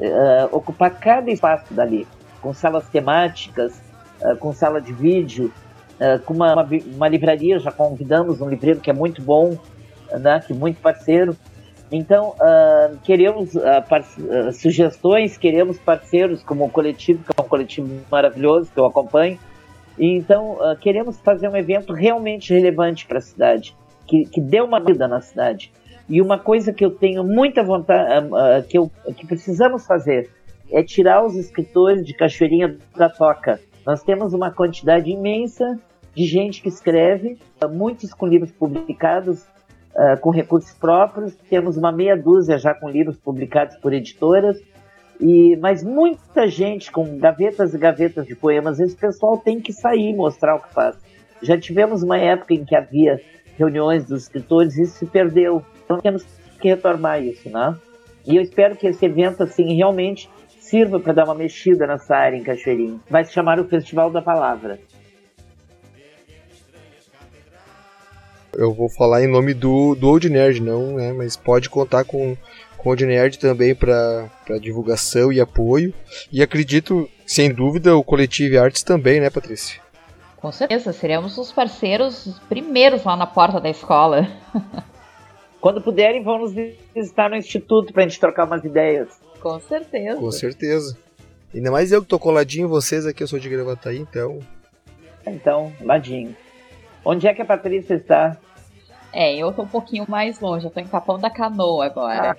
[0.53, 2.07] ocupar cada espaço dali,
[2.41, 3.83] com salas temáticas,
[4.21, 5.53] uh, com sala de vídeo,
[6.25, 9.57] com uma, uma, uma, livraria, já convidamos um livreiro que é muito bom,
[10.19, 11.37] né, que é muito parceiro.
[11.93, 12.35] Então,
[13.05, 13.51] queremos
[14.55, 19.39] sugestões, queremos parceiros como o coletivo, que é um coletivo maravilhoso, que eu acompanho,
[19.99, 23.77] então, uh, queremos fazer um evento realmente relevante para a cidade,
[24.07, 25.73] que, que dê uma vida na cidade.
[26.09, 30.31] E uma coisa que eu tenho muita vontade, uh, uh, que, eu, que precisamos fazer,
[30.71, 33.61] é tirar os escritores de Cachoeirinha da toca.
[33.87, 35.79] Nós temos uma quantidade imensa
[36.15, 37.39] de gente que escreve,
[37.71, 39.47] muitos com livros publicados,
[40.21, 44.59] com recursos próprios, temos uma meia dúzia já com livros publicados por editoras,
[45.21, 50.15] e, mas muita gente com gavetas e gavetas de poemas, esse pessoal tem que sair
[50.15, 50.97] mostrar o que faz.
[51.43, 53.21] Já tivemos uma época em que havia
[53.57, 55.63] reuniões dos escritores e isso se perdeu.
[55.85, 56.25] Então temos
[56.61, 57.77] que retomar isso, né?
[58.27, 62.37] E eu espero que esse evento, assim, realmente sirva para dar uma mexida nessa área
[62.37, 63.01] em Cachoeirinho.
[63.11, 64.79] Vai se chamar o Festival da Palavra.
[68.55, 71.13] Eu vou falar em nome do, do Old Nerd, não, né?
[71.13, 72.37] Mas pode contar com
[72.83, 74.29] com o Nerd também para
[74.61, 75.95] divulgação e apoio.
[76.33, 79.81] E acredito, sem dúvida, o Coletivo Artes também, né, Patrícia?
[80.37, 84.29] Com certeza, seremos os parceiros os primeiros lá na porta da escola.
[85.61, 86.53] Quando puderem, vão nos
[86.93, 89.09] visitar no Instituto para a gente trocar umas ideias.
[89.41, 90.19] Com certeza.
[90.19, 90.99] Com certeza.
[91.55, 94.41] Ainda mais eu que tô coladinho em vocês aqui, eu sou de Gravataí, então.
[95.25, 96.35] Então, ladinho.
[97.05, 98.37] Onde é que a Patrícia está?
[99.13, 102.31] É, eu tô um pouquinho mais longe, eu tô em Capão da Canoa agora.
[102.31, 102.37] Ah,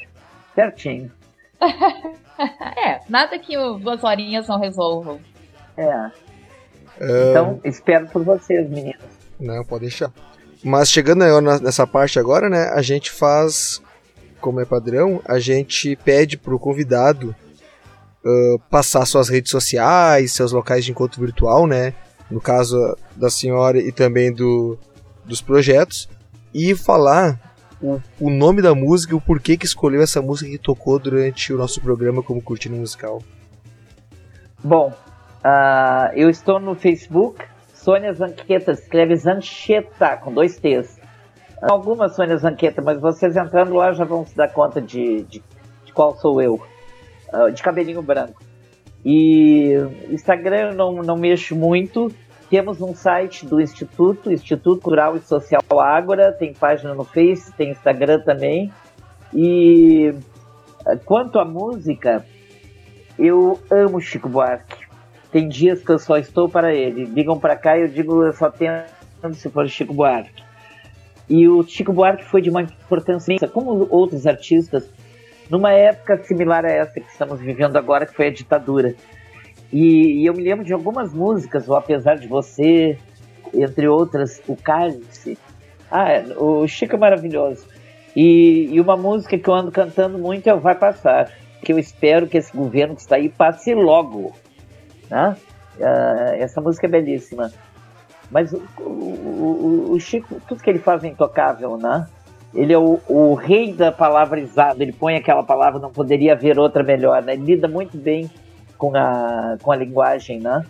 [0.55, 1.11] certinho.
[1.61, 5.19] é, nada que duas horinhas não resolvam.
[5.77, 6.11] É.
[7.29, 9.01] Então, espero por vocês, meninos.
[9.39, 10.11] Não, pode deixar.
[10.63, 11.23] Mas chegando
[11.61, 13.81] nessa parte agora, né, a gente faz,
[14.39, 17.35] como é padrão, a gente pede pro convidado
[18.23, 21.93] uh, passar suas redes sociais, seus locais de encontro virtual, né,
[22.29, 22.77] no caso
[23.15, 24.77] da senhora e também do,
[25.25, 26.09] dos projetos,
[26.53, 27.39] e falar
[27.81, 31.51] o, o nome da música e o porquê que escolheu essa música que tocou durante
[31.51, 33.21] o nosso programa como Curtindo Musical.
[34.63, 34.93] Bom,
[35.43, 37.43] uh, eu estou no Facebook,
[37.73, 40.97] Sônia Zanqueta, escreve Zancheta, com dois T's.
[41.61, 45.43] Algumas Sônia Zanqueta, mas vocês entrando lá já vão se dar conta de, de,
[45.85, 46.61] de qual sou eu.
[47.33, 48.42] Uh, de cabelinho branco.
[49.05, 49.73] E
[50.09, 52.11] Instagram eu não, não mexo muito,
[52.49, 57.71] temos um site do Instituto, Instituto Cultural e Social Ágora, tem página no Face, tem
[57.71, 58.71] Instagram também.
[59.33, 60.13] E
[60.85, 62.23] eh, quanto à música,
[63.17, 64.85] eu amo Chico Buarque.
[65.31, 67.05] Tem dias que eu só estou para ele.
[67.05, 68.83] Ligam para cá e eu digo, eu só tenho
[69.33, 70.43] se for Chico Buarque.
[71.27, 74.87] E o Chico Buarque foi de uma importância, como outros artistas,
[75.49, 78.95] numa época similar a essa que estamos vivendo agora, que foi a ditadura.
[79.71, 82.97] E, e, eu me lembro de algumas músicas, o Apesar de Você,
[83.53, 85.37] entre outras, o Cálice.
[85.89, 87.65] Ah, o Chico é maravilhoso.
[88.15, 91.31] E, e uma música que eu ando cantando muito é o Vai Passar,
[91.63, 94.33] que eu espero que esse governo que está aí passe logo.
[95.09, 95.35] Né?
[95.79, 97.51] Uh, essa música é belíssima.
[98.29, 102.07] Mas o, o, o, Chico, tudo que ele faz é intocável, né?
[102.53, 106.83] Ele é o, o, rei da palavrizada, ele põe aquela palavra, não poderia haver outra
[106.83, 107.33] melhor, né?
[107.33, 108.29] Ele lida muito bem
[108.77, 110.63] com a, com a linguagem, né?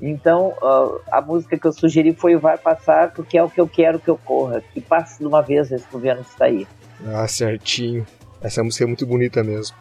[0.00, 3.68] Então, uh, a música que eu sugeri foi Vai Passar, porque é o que eu
[3.68, 6.66] quero que ocorra, que passe de uma vez esse governo que está aí.
[7.06, 8.06] Ah, certinho.
[8.40, 9.76] Essa música é muito bonita mesmo.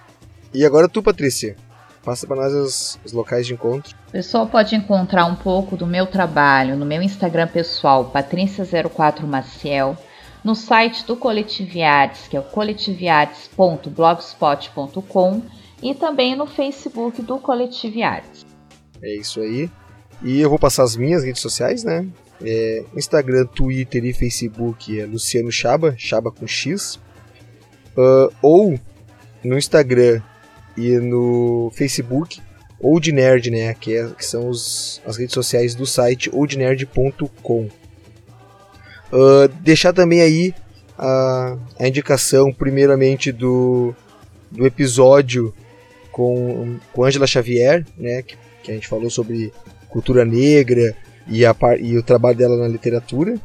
[0.54, 1.56] E agora tu, Patrícia,
[2.04, 3.96] passa para nós os, os, locais de encontro.
[4.08, 9.98] O pessoal pode encontrar um pouco do meu trabalho no meu Instagram pessoal, patrícia04maciel,
[10.46, 15.42] no site do Coletiviartes, que é o coletiviartes.blogspot.com
[15.82, 18.46] e também no Facebook do Coletiviartes.
[19.02, 19.68] É isso aí.
[20.24, 22.08] E eu vou passar as minhas redes sociais, né?
[22.42, 27.00] É, Instagram, Twitter e Facebook é Luciano Chaba, Chaba com X.
[27.98, 28.80] Uh, ou
[29.44, 30.22] no Instagram
[30.78, 32.40] e no Facebook,
[32.80, 33.74] Old Nerd, né?
[33.74, 37.68] Que, é, que são os, as redes sociais do site oldnerd.com.
[39.12, 40.54] Uh, deixar também aí
[40.98, 43.94] a, a indicação, primeiramente, do,
[44.52, 45.54] do episódio
[46.12, 49.52] com, com Angela Xavier, né, que, que a gente falou sobre
[49.90, 50.96] cultura negra
[51.28, 53.36] e, a, e o trabalho dela na literatura.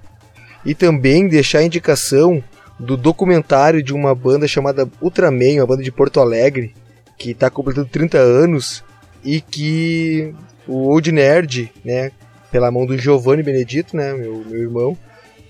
[0.64, 2.42] E também deixar a indicação
[2.78, 6.74] do documentário de uma banda chamada Ultraman, uma banda de Porto Alegre,
[7.18, 8.82] que está completando 30 anos
[9.24, 10.34] e que
[10.66, 12.10] o Old Nerd, né,
[12.50, 14.96] pela mão do Giovanni Benedito, né, meu, meu irmão,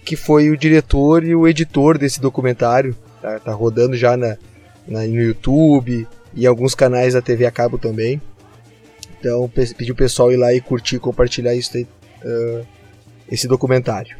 [0.05, 2.97] que foi o diretor e o editor desse documentário.
[3.21, 4.39] Tá, tá rodando já na,
[4.89, 8.21] na, no YouTube e alguns canais da TV a cabo também.
[9.19, 12.67] Então pedi o pessoal ir lá e curtir compartilhar isso, uh,
[13.31, 14.17] esse documentário.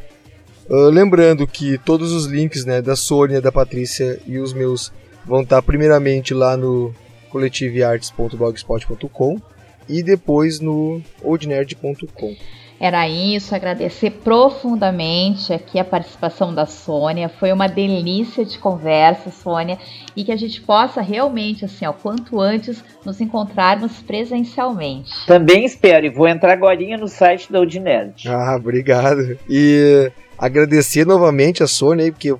[0.69, 4.93] Uh, lembrando que todos os links né, da Sônia, da Patrícia e os meus
[5.25, 6.93] vão estar primeiramente lá no
[7.29, 9.41] coletivearts.blogspot.com
[9.89, 12.35] e depois no oldnerd.com.
[12.81, 17.29] Era isso, agradecer profundamente aqui a participação da Sônia.
[17.29, 19.77] Foi uma delícia de conversa, Sônia,
[20.15, 25.11] e que a gente possa realmente, assim, ó, quanto antes nos encontrarmos presencialmente.
[25.27, 28.27] Também espero, e vou entrar agora no site da Udinerd.
[28.27, 29.37] Ah, obrigado.
[29.47, 32.35] E agradecer novamente a Sônia, porque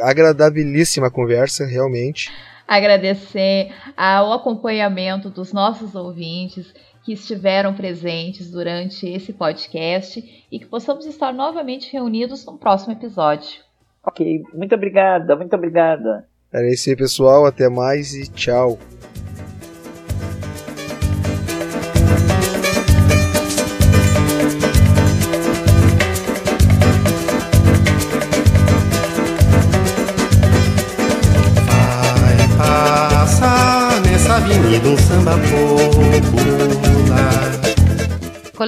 [0.00, 2.32] agradabilíssima conversa, realmente.
[2.66, 6.72] Agradecer ao acompanhamento dos nossos ouvintes
[7.04, 13.62] que estiveram presentes durante esse podcast e que possamos estar novamente reunidos no próximo episódio.
[14.02, 16.26] Ok, muito obrigada, muito obrigada.
[16.52, 17.46] Era isso aí, pessoal.
[17.46, 18.78] Até mais e tchau.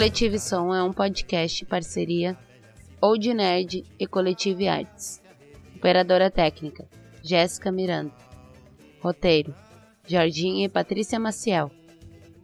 [0.06, 2.38] Coletive Som é um podcast parceria
[3.00, 5.20] Old Nerd e Coletive Arts.
[5.74, 6.86] Operadora técnica
[7.24, 8.12] Jéssica Miranda.
[9.00, 9.52] Roteiro
[10.06, 11.72] Jorginho e Patrícia Maciel.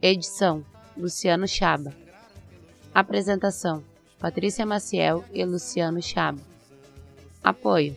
[0.01, 0.65] Edição
[0.97, 1.93] Luciano Chaba.
[2.93, 3.81] Apresentação
[4.19, 6.41] Patrícia Maciel e Luciano Chaba.
[7.41, 7.95] Apoio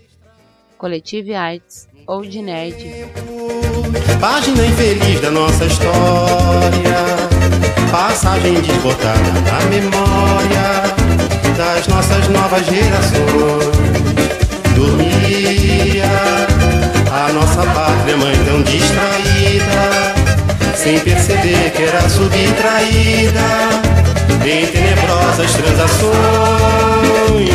[0.78, 2.84] Coletive Arts Old Nerd.
[4.20, 7.25] Página infeliz da nossa história
[7.90, 9.18] passagem desbotada
[9.50, 10.82] na memória
[11.56, 13.76] das nossas novas gerações.
[14.74, 16.04] Dormia
[17.10, 20.14] a nossa pátria mãe tão distraída,
[20.76, 23.40] sem perceber que era subtraída
[24.44, 26.16] em tenebrosas transações.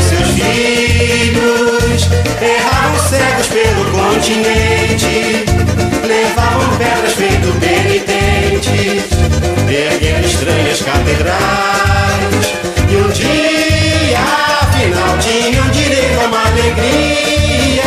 [0.10, 2.10] Seus filhos
[2.42, 5.46] erravam cegos pelo continente,
[6.12, 9.06] levavam pedras feito penitentes
[9.74, 12.52] erguendo estranhas catedrais.
[12.90, 14.20] E um dia,
[14.62, 17.84] afinal, tinham direito a uma alegria,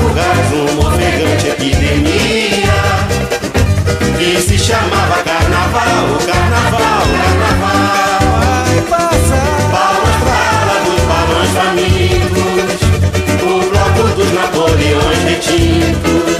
[0.00, 2.80] fugaz, uma ofegante epidemia,
[4.18, 8.20] que se chamava Carnaval, Carnaval, Carnaval.
[8.66, 9.50] Vai passar.
[9.70, 10.40] Palmas pra
[10.84, 12.80] dos balões famintos,
[13.42, 16.39] o bloco dos Napoleões retintos,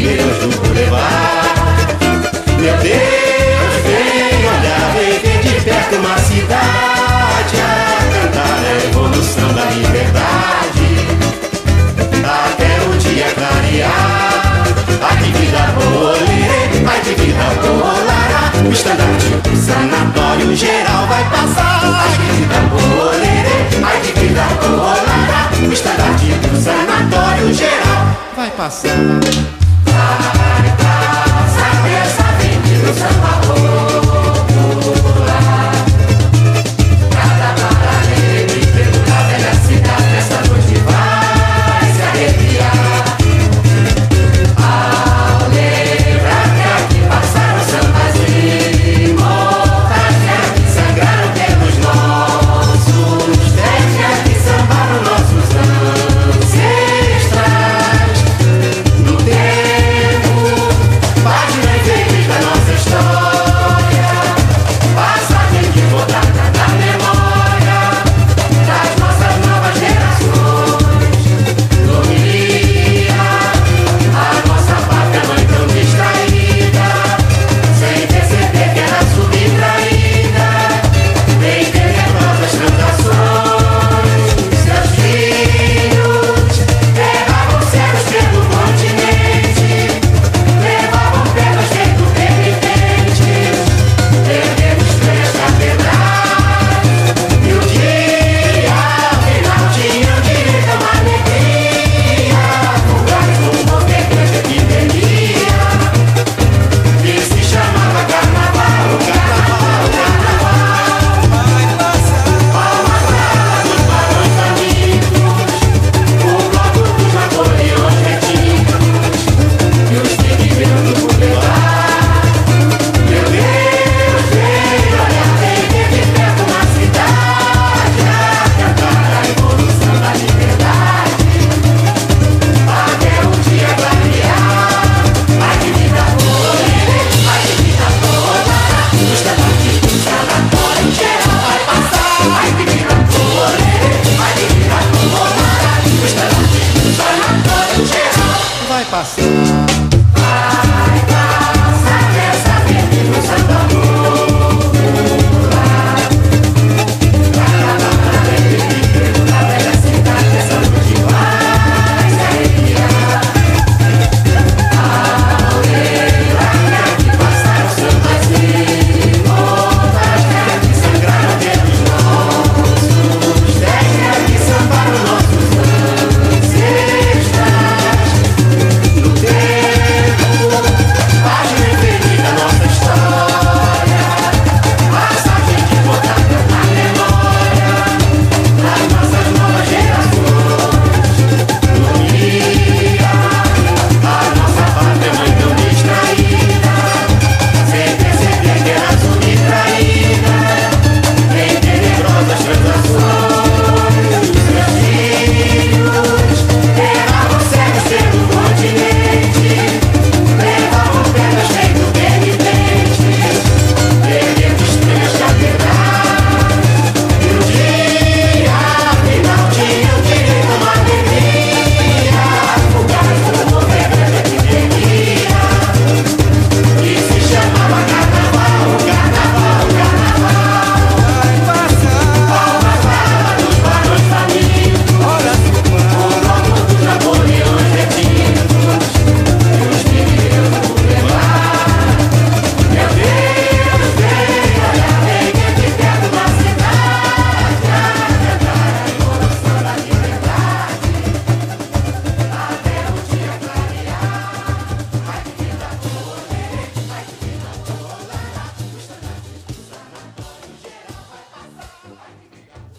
[0.00, 1.48] Deus do Boulevard.
[2.60, 9.64] Meu Deus, vem olhar, vem ver de perto uma cidade a cantar a evolução da
[9.64, 10.88] liberdade.
[12.22, 14.42] Até o dia clarear,
[15.02, 16.46] a vida rolê,
[16.86, 18.52] a vida rolará.
[18.64, 21.80] O estandarte, o sanatório geral vai passar.
[21.84, 22.06] A
[22.36, 23.36] vida rolê,
[23.82, 25.50] a vida rolará.
[25.60, 29.57] O estandarte, do sanatório geral vai passar.
[29.98, 33.87] Samba, então, sabe essa avenida do samba,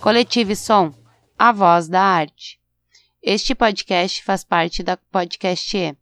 [0.09, 0.91] Coletive Som,
[1.37, 2.59] a voz da arte.
[3.21, 5.95] Este podcast faz parte da Podcast E.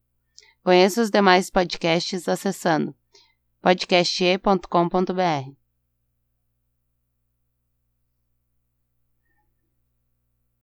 [0.63, 2.95] Conheça os demais podcasts acessando
[3.61, 5.56] podcast.com.br.